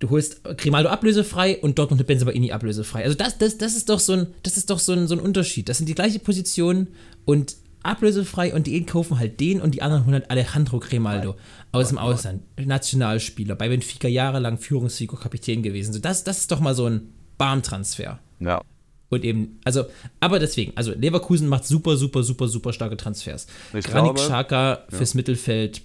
[0.02, 3.04] Du holst Grimaldo ablösefrei und Dortmund und Benzemaini ablösefrei.
[3.04, 5.20] Also das, das, das ist doch so ein, das ist doch so ein, so ein
[5.20, 5.68] Unterschied.
[5.68, 6.88] Das sind die gleiche Position
[7.24, 11.36] und ablösefrei und die einen kaufen halt den und die anderen holen halt Alejandro Grimaldo
[11.70, 12.42] aus dem Ausland.
[12.58, 15.92] Nationalspieler, bei Benfica jahrelang Führungsfigur, Kapitän gewesen.
[15.92, 18.18] So, das, das ist doch mal so ein Barm-Transfer.
[18.40, 18.60] ja.
[19.08, 19.84] Und eben, also,
[20.18, 23.46] aber deswegen, also Leverkusen macht super, super, super, super starke Transfers.
[23.72, 25.82] Ich Granit Xhaka fürs Mittelfeld,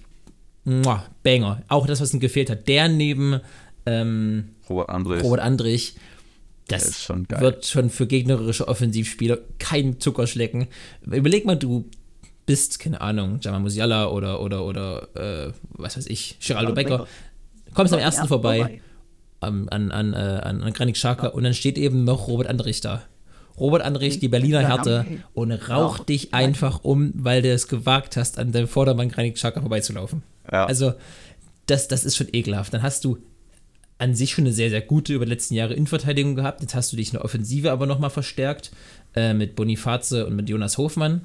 [0.64, 1.62] muah, Banger.
[1.68, 2.66] Auch das, was ihm gefehlt hat.
[2.66, 3.42] Der neben
[3.88, 5.22] ähm, Robert Andrés.
[5.22, 5.96] Robert Andrich,
[6.68, 7.40] das schon geil.
[7.40, 10.68] wird schon für gegnerische Offensivspieler kein Zuckerschlecken.
[11.02, 11.88] Überleg mal, du
[12.46, 16.98] bist, keine Ahnung, Jamal Musiala oder, oder, oder, äh, was weiß ich, Geraldo Becker.
[16.98, 17.08] Becker.
[17.74, 18.80] Kommst am Am ersten vorbei, vorbei.
[19.40, 22.80] an, an, an, äh, an, an Granit Xhaka und dann steht eben noch Robert Andrich
[22.80, 23.02] da.
[23.58, 28.38] Robert Andrich, die Berliner Härte, und raucht dich einfach um, weil du es gewagt hast,
[28.38, 30.22] an deinem Vordermann Granit Xhaka vorbeizulaufen.
[30.50, 30.66] Ja.
[30.66, 30.94] Also,
[31.66, 32.72] das, das ist schon ekelhaft.
[32.72, 33.18] Dann hast du
[33.98, 36.60] an sich schon eine sehr, sehr gute über die letzten Jahre Innenverteidigung gehabt.
[36.60, 38.70] Jetzt hast du dich in der Offensive aber nochmal verstärkt
[39.16, 41.22] äh, mit Boniface und mit Jonas Hofmann.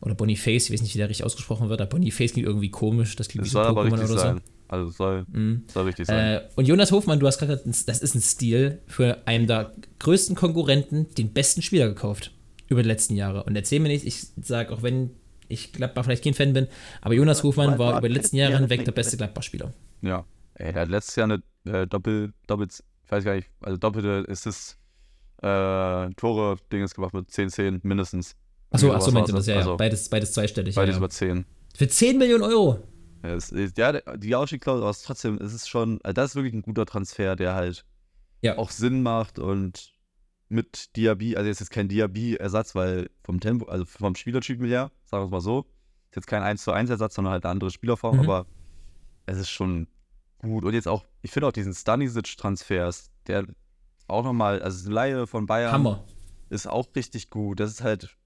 [0.00, 3.16] Oder Boniface, ich weiß nicht, wie der richtig ausgesprochen wird, aber Boniface klingt irgendwie komisch.
[3.16, 4.18] Das klingt Das wie so soll aber Pokémon richtig oder so.
[4.18, 4.40] sein.
[4.68, 5.62] Also es soll, Mhm.
[5.72, 6.36] soll richtig sein.
[6.36, 9.72] Äh, und Jonas Hofmann, du hast gerade gesagt, das ist ein Stil für einen der
[10.00, 12.32] größten Konkurrenten, den besten Spieler gekauft
[12.68, 13.44] über die letzten Jahre.
[13.44, 15.10] Und erzähl mir nicht, ich sage, auch wenn
[15.48, 16.66] ich Gladbach vielleicht kein Fan bin,
[17.00, 19.72] aber Jonas Hofmann war über die letzten Jahre hinweg der beste Gladbach-Spieler.
[20.02, 20.24] Ja.
[20.58, 24.24] Ey, der hat letztes Jahr eine äh, Doppel, Doppel, ich weiß gar nicht, also doppelte
[24.28, 24.78] Assist,
[25.42, 28.34] äh, Tore, Dinges gemacht mit 10, 10 mindestens.
[28.70, 29.60] Achso, achso, meinte das, ja, ja.
[29.60, 30.74] Also, Beides, beides zweistellig.
[30.74, 30.98] Ja, beides ja.
[30.98, 31.44] über 10.
[31.76, 32.80] Für 10 Millionen Euro.
[33.22, 36.62] Ja, ist, ja, die Ausstiegsklausel, aber trotzdem, es ist schon, also das ist wirklich ein
[36.62, 37.84] guter Transfer, der halt
[38.42, 38.58] Ja.
[38.58, 39.92] auch Sinn macht und
[40.48, 45.22] mit Diaby, also jetzt ist kein Diaby-Ersatz, weil vom Tempo, also vom Spielertypen her, sagen
[45.22, 45.66] wir es mal so,
[46.10, 48.22] ist jetzt kein 1 zu 1 Ersatz, sondern halt eine andere Spielerform, Mhm.
[48.22, 48.46] aber
[49.26, 49.88] es ist schon
[50.40, 50.64] gut.
[50.64, 53.46] Und jetzt auch, ich finde auch diesen Stanisic-Transfers, der
[54.08, 56.04] auch nochmal, also die Leihe von Bayern Hammer.
[56.48, 57.60] ist auch richtig gut.
[57.60, 58.16] Das ist halt,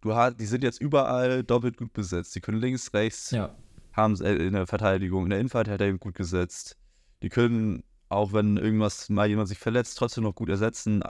[0.00, 2.34] du hast, die sind jetzt überall doppelt gut besetzt.
[2.34, 3.54] Die können links, rechts, Ja.
[3.92, 6.76] haben es in der Verteidigung, in der Innenverteidigung gut gesetzt.
[7.22, 11.02] Die können, auch wenn irgendwas mal jemand sich verletzt, trotzdem noch gut ersetzen.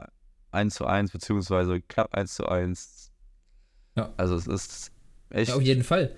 [0.51, 3.13] 1 zu 1, beziehungsweise knapp 1 zu 1.
[3.97, 4.13] Ja.
[4.17, 4.91] Also es ist
[5.31, 5.51] echt.
[5.51, 6.15] ja, auf jeden Fall.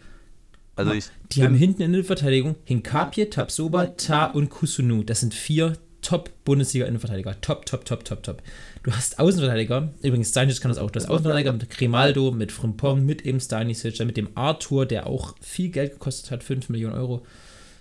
[0.80, 5.02] Also ich Die haben hinten in der Verteidigung Hinkapie, Tabsoba, Ta und Kusunu.
[5.02, 7.40] Das sind vier Top-Bundesliga-Innenverteidiger.
[7.40, 8.42] Top, top, top, top, top.
[8.82, 13.04] Du hast Außenverteidiger, übrigens Stanisic kann das auch, du hast Außenverteidiger mit Grimaldo, mit Frimpong,
[13.04, 17.26] mit eben Stanisic, mit dem Arthur, der auch viel Geld gekostet hat, 5 Millionen Euro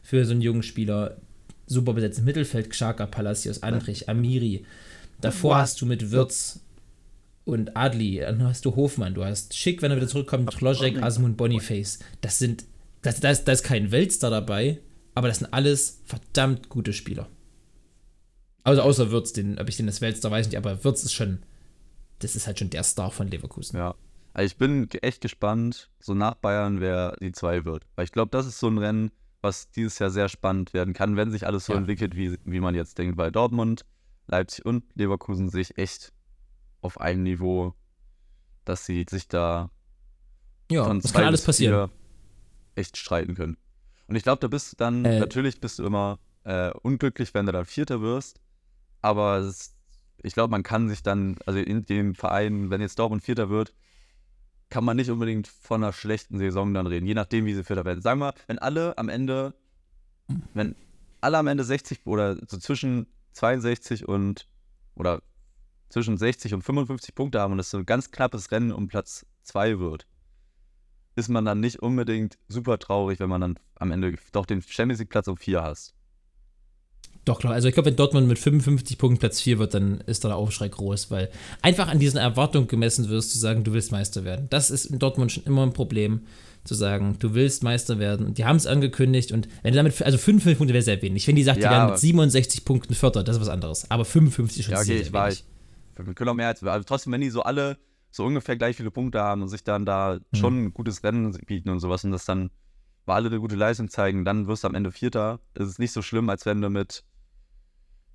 [0.04, 1.18] für so einen jungen Spieler.
[1.68, 4.66] Super besetzt im Mittelfeld, Xhaka, Palacios, Andrich, Amiri.
[5.22, 6.60] Davor hast du mit Wirtz
[7.46, 11.38] und Adli, dann hast du Hofmann, du hast Schick, wenn er wieder zurückkommt, Klojek, Asmund,
[11.38, 12.00] Boniface.
[12.22, 12.66] Das sind,
[13.02, 14.80] das, das, da ist kein Weltstar dabei,
[15.16, 17.30] aber das sind alles verdammt gute Spieler.
[18.64, 21.44] Also außer Wirtz, den, ob ich den das Weltstar weiß nicht, aber Wirtz ist schon,
[22.20, 23.78] das ist halt schon der Star von Leverkusen.
[23.78, 23.96] Ja.
[24.34, 27.86] Also ich bin echt gespannt, so nach Bayern, wer die zwei wird.
[27.96, 31.16] Weil ich glaube, das ist so ein Rennen, was dieses Jahr sehr spannend werden kann,
[31.16, 31.80] wenn sich alles so Ja.
[31.80, 33.18] entwickelt, wie, wie man jetzt denkt.
[33.18, 33.86] Weil Dortmund,
[34.28, 36.14] Leipzig und Leverkusen sich echt
[36.82, 37.74] auf einem Niveau,
[38.66, 39.72] dass sie sich da
[40.70, 41.90] Ja, das kann alles passieren.
[42.80, 43.58] Echt streiten können.
[44.08, 45.20] Und ich glaube, da bist du dann, Äh.
[45.20, 48.40] natürlich bist du immer äh, unglücklich, wenn du dann Vierter wirst.
[49.02, 49.76] Aber ist,
[50.24, 53.74] ich glaube, man kann sich dann, also in dem Verein, wenn jetzt Dortmund Vierter wird,
[54.70, 57.86] kann man nicht unbedingt von einer schlechten Saison dann reden, je nachdem, wie sie Vierter
[57.86, 58.02] werden.
[58.02, 59.54] Sagen wir, wenn alle am Ende,
[60.54, 60.76] wenn
[61.22, 64.48] alle am Ende 60 oder so zwischen 62 und
[64.96, 65.22] oder
[65.90, 69.26] zwischen 60 und 55 Punkte haben und es so ein ganz knappes Rennen um Platz
[69.44, 70.06] 2 wird,
[71.20, 75.00] ist man dann nicht unbedingt super traurig, wenn man dann am Ende doch den Champions
[75.00, 75.94] League Platz um 4 hast.
[77.26, 77.54] Doch, klar.
[77.54, 80.38] Also ich glaube, wenn Dortmund mit 55 Punkten Platz 4 wird, dann ist da der
[80.38, 81.30] Aufschrei groß, weil
[81.62, 84.48] einfach an diesen Erwartungen gemessen wirst, zu sagen, du willst Meister werden.
[84.50, 86.22] Das ist in Dortmund schon immer ein Problem,
[86.64, 88.26] zu sagen, du willst Meister werden.
[88.26, 91.28] Und die haben es angekündigt und wenn du damit, also 55 Punkte wäre sehr wenig.
[91.28, 93.90] Wenn die sagt, die Ja, werden aber- mit 67 Punkten Vierter, das ist was anderes.
[93.92, 95.44] Aber 55 ist schon Ja, okay, sehr, ich sehr weiß.
[95.98, 96.08] wenig.
[96.08, 97.78] Wir können auch mehr als, aber trotzdem, wenn die so alle
[98.12, 100.38] so ungefähr gleich viele Punkte haben und sich dann da Mhm.
[100.38, 102.50] schon ein gutes Rennen bieten und sowas und das dann,
[103.06, 105.40] weil alle eine gute Leistung zeigen, dann wirst du am Ende Vierter.
[105.54, 107.04] Das ist nicht so schlimm, als wenn du mit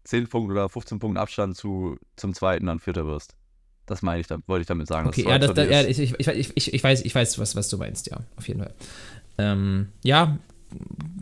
[0.04, 3.34] 10 Punkten oder 15 Punkten Abstand zu, zum Zweiten dann Vierter wirst.
[3.86, 5.08] Das meine ich, da wollte ich damit sagen.
[5.08, 7.68] Okay, ja, das, so ja ich, ich, ich, ich, ich weiß, ich weiß was, was
[7.68, 8.74] du meinst, ja, auf jeden Fall.
[9.38, 10.38] Ähm, ja,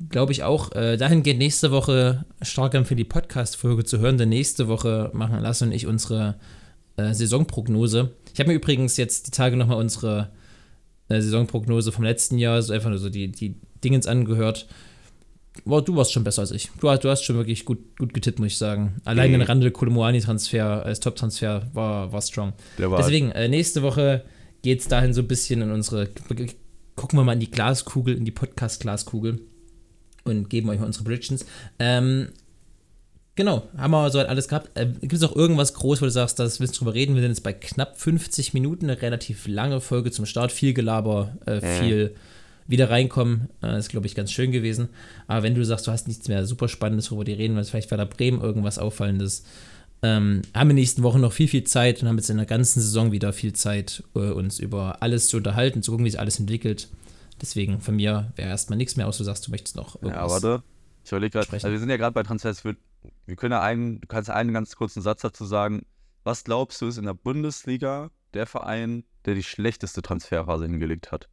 [0.09, 0.73] glaube ich auch.
[0.73, 5.65] Äh, dahingehend nächste Woche stark empfehlen, die Podcast-Folge zu hören, denn nächste Woche machen Lasse
[5.65, 6.37] und ich unsere
[6.97, 8.15] äh, Saisonprognose.
[8.35, 10.31] Ich habe mir übrigens jetzt die Tage nochmal unsere
[11.09, 14.67] äh, Saisonprognose vom letzten Jahr, so einfach nur so die, die Dingens angehört.
[15.67, 16.71] Boah, du warst schon besser als ich.
[16.81, 19.01] Du, hast- du hast schon wirklich gut, gut getippt, muss ich sagen.
[19.05, 19.35] Allein Mhm.
[19.39, 22.55] den Randall Kolomoani-Transfer als Top-Transfer war, war strong.
[22.79, 24.25] Der war Deswegen, äh, nächste Woche
[24.63, 26.09] geht es dahin so ein bisschen in unsere.
[26.97, 29.41] Gucken wir mal in die Glaskugel, in die Podcast-Glaskugel
[30.25, 31.45] und geben euch mal unsere Predictions.
[31.79, 32.29] Ähm,
[33.35, 34.71] genau, haben wir soweit alles gehabt.
[34.79, 37.15] Äh, Gibt es noch irgendwas groß, wo du sagst, das willst du drüber reden?
[37.15, 40.53] Wir sind jetzt bei knapp 50 Minuten, eine relativ lange Folge zum Start.
[40.53, 42.15] Viel Gelaber, äh, viel
[42.67, 43.49] wieder reinkommen.
[43.63, 44.89] Äh, ist, glaube ich, ganz schön gewesen.
[45.27, 47.91] Aber wenn du sagst, du hast nichts mehr super Spannendes, worüber die reden, weil vielleicht
[47.91, 49.45] Werder Bremen irgendwas Auffallendes,
[50.05, 52.37] ähm, haben wir in den nächsten Wochen noch viel, viel Zeit und haben jetzt in
[52.37, 56.11] der ganzen Saison wieder viel Zeit, äh, uns über alles zu unterhalten, zu gucken, wie
[56.11, 56.89] sich alles entwickelt.
[57.41, 60.31] Deswegen von mir wäre erstmal nichts mehr, außer du sagst, du möchtest noch Ja, irgendwas.
[60.43, 60.63] warte.
[61.05, 61.67] Ich überlege gerade, sprechen.
[61.67, 62.79] also wir sind ja gerade bei Transfers, würde
[63.27, 65.87] wir können ja einen, du kannst einen ganz kurzen Satz dazu sagen.
[66.25, 71.29] Was glaubst du, ist in der Bundesliga der Verein, der die schlechteste Transferphase hingelegt hat?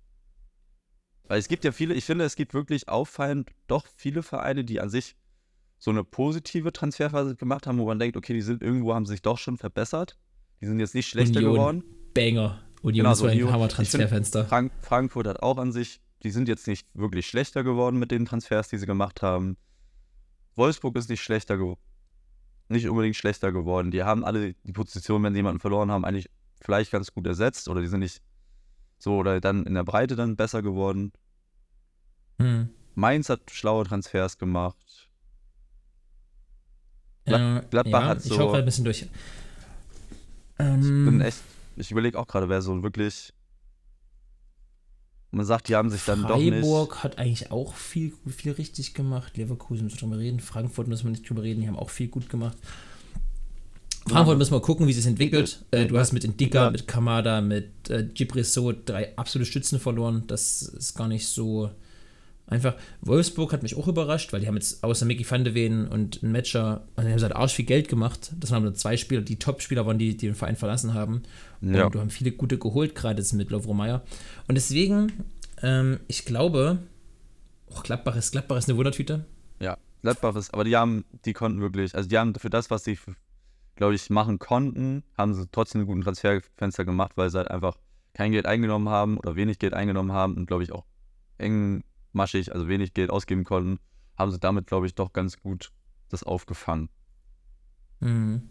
[1.27, 4.79] Weil es gibt ja viele, ich finde, es gibt wirklich auffallend doch viele Vereine, die
[4.79, 5.15] an sich
[5.77, 9.21] so eine positive Transferphase gemacht haben, wo man denkt, okay, die sind irgendwo, haben sich
[9.21, 10.17] doch schon verbessert.
[10.59, 11.83] Die sind jetzt nicht schlechter Union, geworden.
[12.13, 12.59] Banger.
[12.81, 13.51] Union Genau, ist so ein.
[13.51, 14.45] Hammer-Transferfenster.
[14.45, 18.25] Frank Frankfurt hat auch an sich, die sind jetzt nicht wirklich schlechter geworden mit den
[18.25, 19.55] Transfers, die sie gemacht haben.
[20.59, 21.79] Wolfsburg ist nicht schlechter geworden.
[22.67, 23.89] Nicht unbedingt schlechter geworden.
[23.89, 26.29] Die haben alle die Position, wenn sie jemanden verloren haben, eigentlich
[26.61, 28.21] vielleicht ganz gut ersetzt oder die sind nicht
[28.99, 31.11] so oder dann in der Breite dann besser geworden.
[32.37, 32.69] Hm.
[32.95, 35.09] Mainz hat schlaue Transfers gemacht.
[37.25, 39.01] Äh, Gladbach ja, hat Ich so- schaue gerade ein bisschen durch.
[39.03, 39.09] Ich
[40.59, 41.39] Ähm, bin echt,
[41.77, 43.33] ich überlege auch gerade, wer so wirklich.
[45.31, 46.53] Man sagt, die haben sich dann doch nicht.
[46.53, 49.37] Freiburg hat eigentlich auch viel, viel richtig gemacht.
[49.37, 50.39] Leverkusen müssen wir drüber reden.
[50.39, 51.61] Frankfurt müssen wir nicht drüber reden.
[51.61, 52.57] Die haben auch viel gut gemacht.
[54.07, 55.63] Frankfurt müssen wir gucken, wie sich entwickelt.
[55.69, 56.71] Äh, du hast mit Indika, Ja.
[56.71, 60.23] mit Kamada, mit äh, Gibrisso drei absolute Stützen verloren.
[60.25, 61.69] Das ist gar nicht so
[62.49, 62.75] einfach.
[63.01, 66.21] Wolfsburg hat mich auch überrascht, weil die haben jetzt außer Mickey van de Ven und
[66.23, 68.31] ein Matcher, also die haben halt arsch viel Geld gemacht.
[68.39, 71.23] Das waren dann zwei Spieler, die Top-Spieler waren, die, die den Verein verlassen haben.
[71.61, 71.85] Ja.
[71.85, 74.03] Und du haben viele gute geholt, gerade jetzt mit Lovro Meyer.
[74.47, 75.25] Und deswegen,
[75.61, 76.79] ähm, ich glaube,
[77.67, 79.25] oh, Gladbach ist, Gladbach ist eine Wundertüte.
[79.59, 82.83] Ja, Gladbach ist, aber die haben, die konnten wirklich, also die haben für das, was
[82.83, 82.97] sie,
[83.75, 87.77] glaube ich, machen konnten, haben sie trotzdem einen guten Transferfenster gemacht, weil sie halt einfach
[88.13, 90.85] kein Geld eingenommen haben oder wenig Geld eingenommen haben und, glaube ich, auch
[92.09, 93.79] engmaschig, also wenig Geld ausgeben konnten,
[94.17, 95.71] haben sie damit, glaube ich, doch ganz gut
[96.09, 96.89] das aufgefangen.
[97.99, 98.49] Mhm.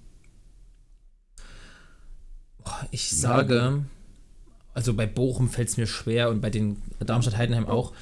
[2.90, 3.84] Ich sage,
[4.74, 7.92] also bei Bochum fällt es mir schwer und bei den Darmstadt-Heidenheim auch.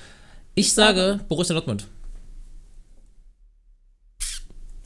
[0.54, 1.86] Ich sage Borussia Dortmund.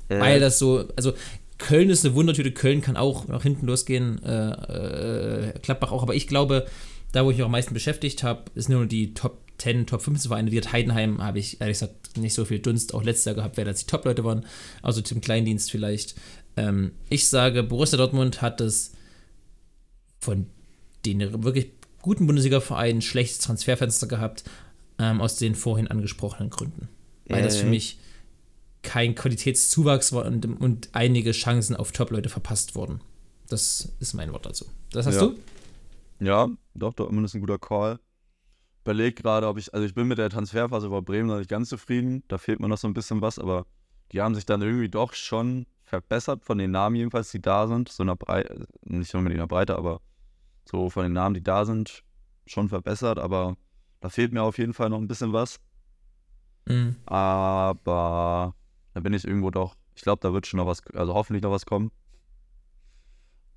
[0.08, 1.14] Weil das so, also
[1.56, 6.14] Köln ist eine Wundertüte, Köln kann auch nach hinten losgehen, äh, äh, Gladbach auch, aber
[6.14, 6.66] ich glaube,
[7.12, 10.02] da wo ich mich auch am meisten beschäftigt habe, ist nur die Top 10, Top
[10.02, 10.54] 15 Vereine.
[10.56, 13.64] Hat Heidenheim, habe ich ehrlich gesagt nicht so viel Dunst auch letztes Jahr gehabt, wer
[13.64, 14.46] da die Top-Leute waren,
[14.82, 16.14] also zum Kleindienst vielleicht.
[16.56, 18.92] Ähm, ich sage, Borussia Dortmund hat es
[20.18, 20.46] von
[21.06, 24.44] den wirklich guten Bundesliga-Vereinen schlechtes Transferfenster gehabt,
[24.98, 26.88] ähm, aus den vorhin angesprochenen Gründen.
[27.26, 27.70] Weil das für Äh.
[27.70, 27.98] mich
[28.82, 33.00] kein Qualitätszuwachs war und, und einige Chancen auf Top-Leute verpasst wurden.
[33.48, 34.64] Das ist mein Wort dazu.
[34.92, 35.20] Das hast Ja.
[35.26, 35.38] du?
[36.20, 37.98] Ja, doch, Dortmund ist ein guter Call.
[38.82, 41.68] Überleg gerade, ob ich, also ich bin mit der Transferphase über Bremen noch nicht ganz
[41.68, 42.22] zufrieden.
[42.28, 43.66] Da fehlt mir noch so ein bisschen was, aber
[44.12, 47.88] die haben sich dann irgendwie doch schon verbessert von den Namen jedenfalls, die da sind.
[47.88, 50.00] So in der Breite, nicht unbedingt in der Breite, aber
[50.64, 52.04] so von den Namen, die da sind,
[52.46, 53.18] schon verbessert.
[53.18, 53.56] Aber
[54.00, 55.60] da fehlt mir auf jeden Fall noch ein bisschen was.
[56.66, 56.96] Mhm.
[57.06, 58.54] Aber
[58.94, 61.50] da bin ich irgendwo doch, ich glaube, da wird schon noch was, also hoffentlich noch
[61.50, 61.90] was kommen.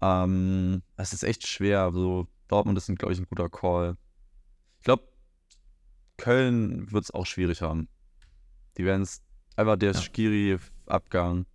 [0.02, 1.92] Ähm, es ist echt schwer.
[1.94, 3.96] So, Dortmund ist, glaube ich, ein guter Call.
[4.80, 5.04] Ich glaube,
[6.18, 7.88] Köln wird es auch schwierig haben.
[8.78, 9.22] Die werden es,
[9.55, 9.99] einfach der Ja.
[10.01, 11.45] Skiri-Abgang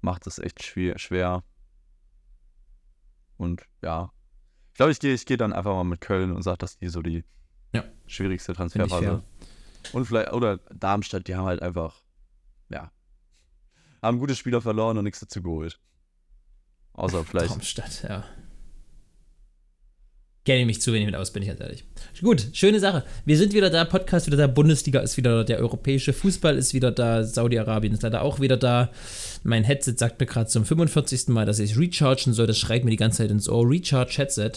[0.00, 0.98] macht es echt schwer.
[0.98, 1.42] schwer.
[3.36, 4.12] Und ja,
[4.70, 6.88] ich glaube, ich gehe ich geh dann einfach mal mit Köln und sage, dass die
[6.88, 7.24] so die
[7.72, 7.84] Ja.
[8.06, 9.22] schwierigste Transferphase
[9.92, 12.02] und vielleicht, oder Darmstadt, die haben halt einfach,
[12.68, 12.90] ja,
[14.00, 15.80] haben gute Spieler verloren und nichts dazu geholt.
[16.92, 17.50] Außer vielleicht.
[17.50, 18.24] Darmstadt, ja.
[20.44, 21.84] Kenne ich mich zu wenig mit aus, bin ich ganz ehrlich.
[22.20, 23.04] Gut, schöne Sache.
[23.24, 26.74] Wir sind wieder da, Podcast wieder da, Bundesliga ist wieder da, der europäische Fußball ist
[26.74, 28.90] wieder da, Saudi-Arabien ist leider auch wieder da.
[29.44, 31.28] Mein Headset sagt mir gerade zum 45.
[31.28, 32.48] Mal, dass ich rechargen soll.
[32.48, 33.68] Das schreit mir die ganze Zeit ins Ohr.
[33.68, 34.52] Recharge Headset.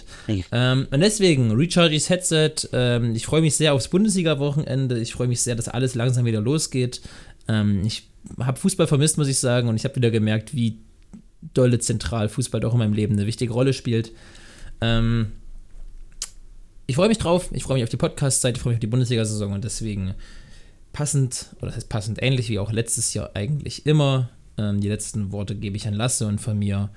[0.51, 2.53] Ähm, und deswegen, recharge ich Headset.
[2.73, 4.97] Ähm, ich freue mich sehr aufs Bundesliga-Wochenende.
[4.97, 7.01] Ich freue mich sehr, dass alles langsam wieder losgeht.
[7.47, 8.09] Ähm, ich
[8.39, 9.67] habe Fußball vermisst, muss ich sagen.
[9.69, 10.79] Und ich habe wieder gemerkt, wie
[11.53, 14.11] dolle zentral Fußball doch in meinem Leben eine wichtige Rolle spielt.
[14.81, 15.27] Ähm,
[16.87, 18.87] ich freue mich drauf, ich freue mich auf die Podcast-Zeit, ich freue mich auf die
[18.87, 20.13] Bundesliga-Saison und deswegen
[20.93, 24.29] passend, oder das heißt passend ähnlich wie auch letztes Jahr eigentlich immer.
[24.57, 26.89] Ähm, die letzten Worte gebe ich an Lasse und von mir.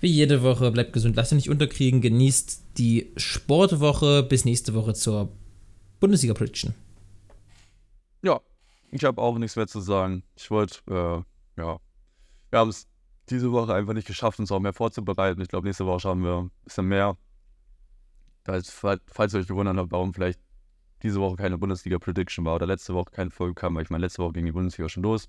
[0.00, 4.94] Wie jede Woche, bleibt gesund, lasst euch nicht unterkriegen, genießt die Sportwoche bis nächste Woche
[4.94, 5.30] zur
[6.00, 6.74] Bundesliga-Prediction.
[8.22, 8.40] Ja,
[8.92, 10.22] ich habe auch nichts mehr zu sagen.
[10.36, 11.78] Ich wollte, äh, ja,
[12.50, 12.86] wir haben es
[13.28, 15.40] diese Woche einfach nicht geschafft, uns auch mehr vorzubereiten.
[15.40, 17.16] Ich glaube, nächste Woche schauen wir ein bisschen mehr.
[18.46, 20.40] Falls, falls ihr euch gewundert habt, warum vielleicht
[21.02, 24.22] diese Woche keine Bundesliga-Prediction war oder letzte Woche keine Folge kam, weil ich meine, letzte
[24.22, 25.28] Woche ging die Bundesliga schon los.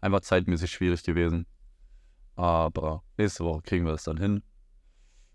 [0.00, 1.46] Einfach zeitmäßig schwierig gewesen.
[2.36, 4.42] Aber nächste Woche kriegen wir das dann hin.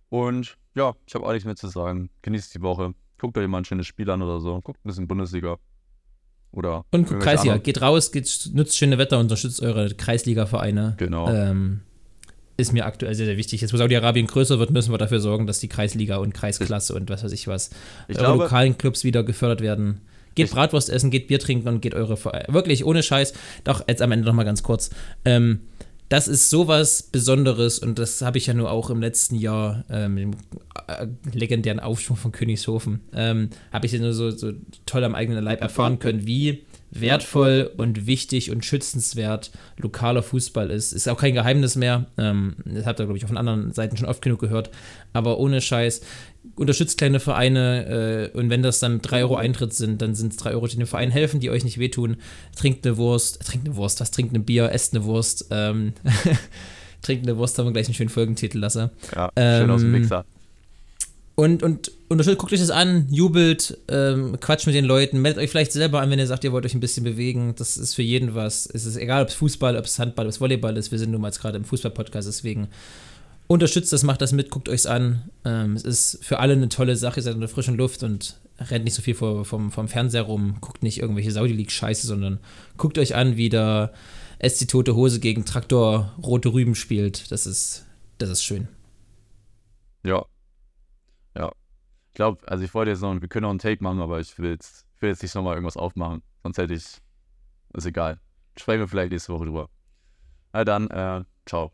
[0.10, 2.10] Und ja, ich habe auch nichts mehr zu sagen.
[2.22, 2.94] Genießt die Woche.
[3.18, 4.62] Guckt euch mal ein schönes Spiel an oder so.
[4.62, 5.58] Guckt ein bisschen Bundesliga.
[6.52, 7.58] Oder Und guckt Kreisliga.
[7.58, 10.96] Geht raus, geht, nutzt schöne Wetter, unterstützt eure Kreisliga-Vereine.
[10.98, 11.30] Genau.
[11.30, 11.82] Ähm,
[12.58, 13.62] ist mir aktuell sehr, sehr wichtig.
[13.62, 17.10] Jetzt, wo Saudi-Arabien größer wird, müssen wir dafür sorgen, dass die Kreisliga und Kreisklasse und
[17.10, 17.70] was weiß ich was,
[18.08, 20.02] Ich eure glaube- lokalen Clubs wieder gefördert werden.
[20.36, 22.46] Geht Bratwurst essen, geht Bier trinken und geht eure Vereine.
[22.54, 23.34] Wirklich, ohne Scheiß.
[23.64, 24.90] Doch, jetzt am Ende noch mal ganz kurz.
[25.26, 25.60] Ähm,
[26.10, 30.18] das ist sowas Besonderes und das habe ich ja nur auch im letzten Jahr, ähm,
[30.18, 30.32] im
[30.88, 34.54] äh, legendären Aufschwung von Königshofen, ähm, habe ich ja nur so, so
[34.86, 36.64] toll am eigenen Leib erfahren können, wie
[36.94, 40.94] wertvoll und wichtig und schützenswert lokaler Fußball ist.
[40.94, 42.06] Ist auch kein Geheimnis mehr.
[42.18, 44.70] Ähm, das habt ihr, glaube ich, auch von anderen Seiten schon oft genug gehört.
[45.12, 46.02] Aber ohne Scheiß,
[46.56, 50.38] unterstützt kleine Vereine äh, und wenn das dann 3 Euro Eintritt sind, dann sind es
[50.38, 52.18] 3 Euro, die dem Verein helfen, die euch nicht wehtun.
[52.56, 55.48] Trinkt eine Wurst, trinkt eine Wurst, was trinkt ein Bier, esst eine Wurst.
[55.52, 55.94] Ähm,
[57.02, 58.92] trinkt eine Wurst, haben wir gleich einen schönen Folgentitel lasse.
[59.16, 60.26] Ja, schön aus dem Ähm, Mixer.
[61.36, 65.50] Und, und unterstützt, guckt euch das an, jubelt, ähm, quatscht mit den Leuten, meldet euch
[65.50, 67.54] vielleicht selber an, wenn ihr sagt, ihr wollt euch ein bisschen bewegen.
[67.58, 68.66] Das ist für jeden was.
[68.66, 70.92] Es ist egal, ob es Fußball, ob es Handball, ob es Volleyball ist.
[70.92, 72.70] Wir sind nun mal gerade im Fußball-Podcast, deswegen
[73.48, 75.30] unterstützt das, macht das mit, guckt euch's an.
[75.46, 78.38] Ähm, es ist für alle eine tolle Sache, ihr seid in der frischen Luft und
[78.60, 82.40] rennt nicht so viel vor, vom, vom Fernseher rum, guckt nicht irgendwelche Saudi-League-Scheiße, sondern
[82.78, 83.94] guckt euch an, wie der
[84.42, 87.32] SC Tote Hose gegen Traktor Rote Rüben spielt.
[87.32, 87.86] Das ist,
[88.18, 88.68] das ist schön.
[90.04, 90.26] Ja.
[92.14, 94.38] Ich glaube, also ich wollte jetzt noch, wir können noch einen Take machen, aber ich
[94.38, 96.22] will jetzt, ich will jetzt nicht nochmal irgendwas aufmachen.
[96.44, 97.02] Sonst hätte ich,
[97.74, 98.20] ist egal.
[98.56, 99.70] Sprechen wir vielleicht nächste Woche drüber.
[100.54, 101.72] Na dann, äh, ciao.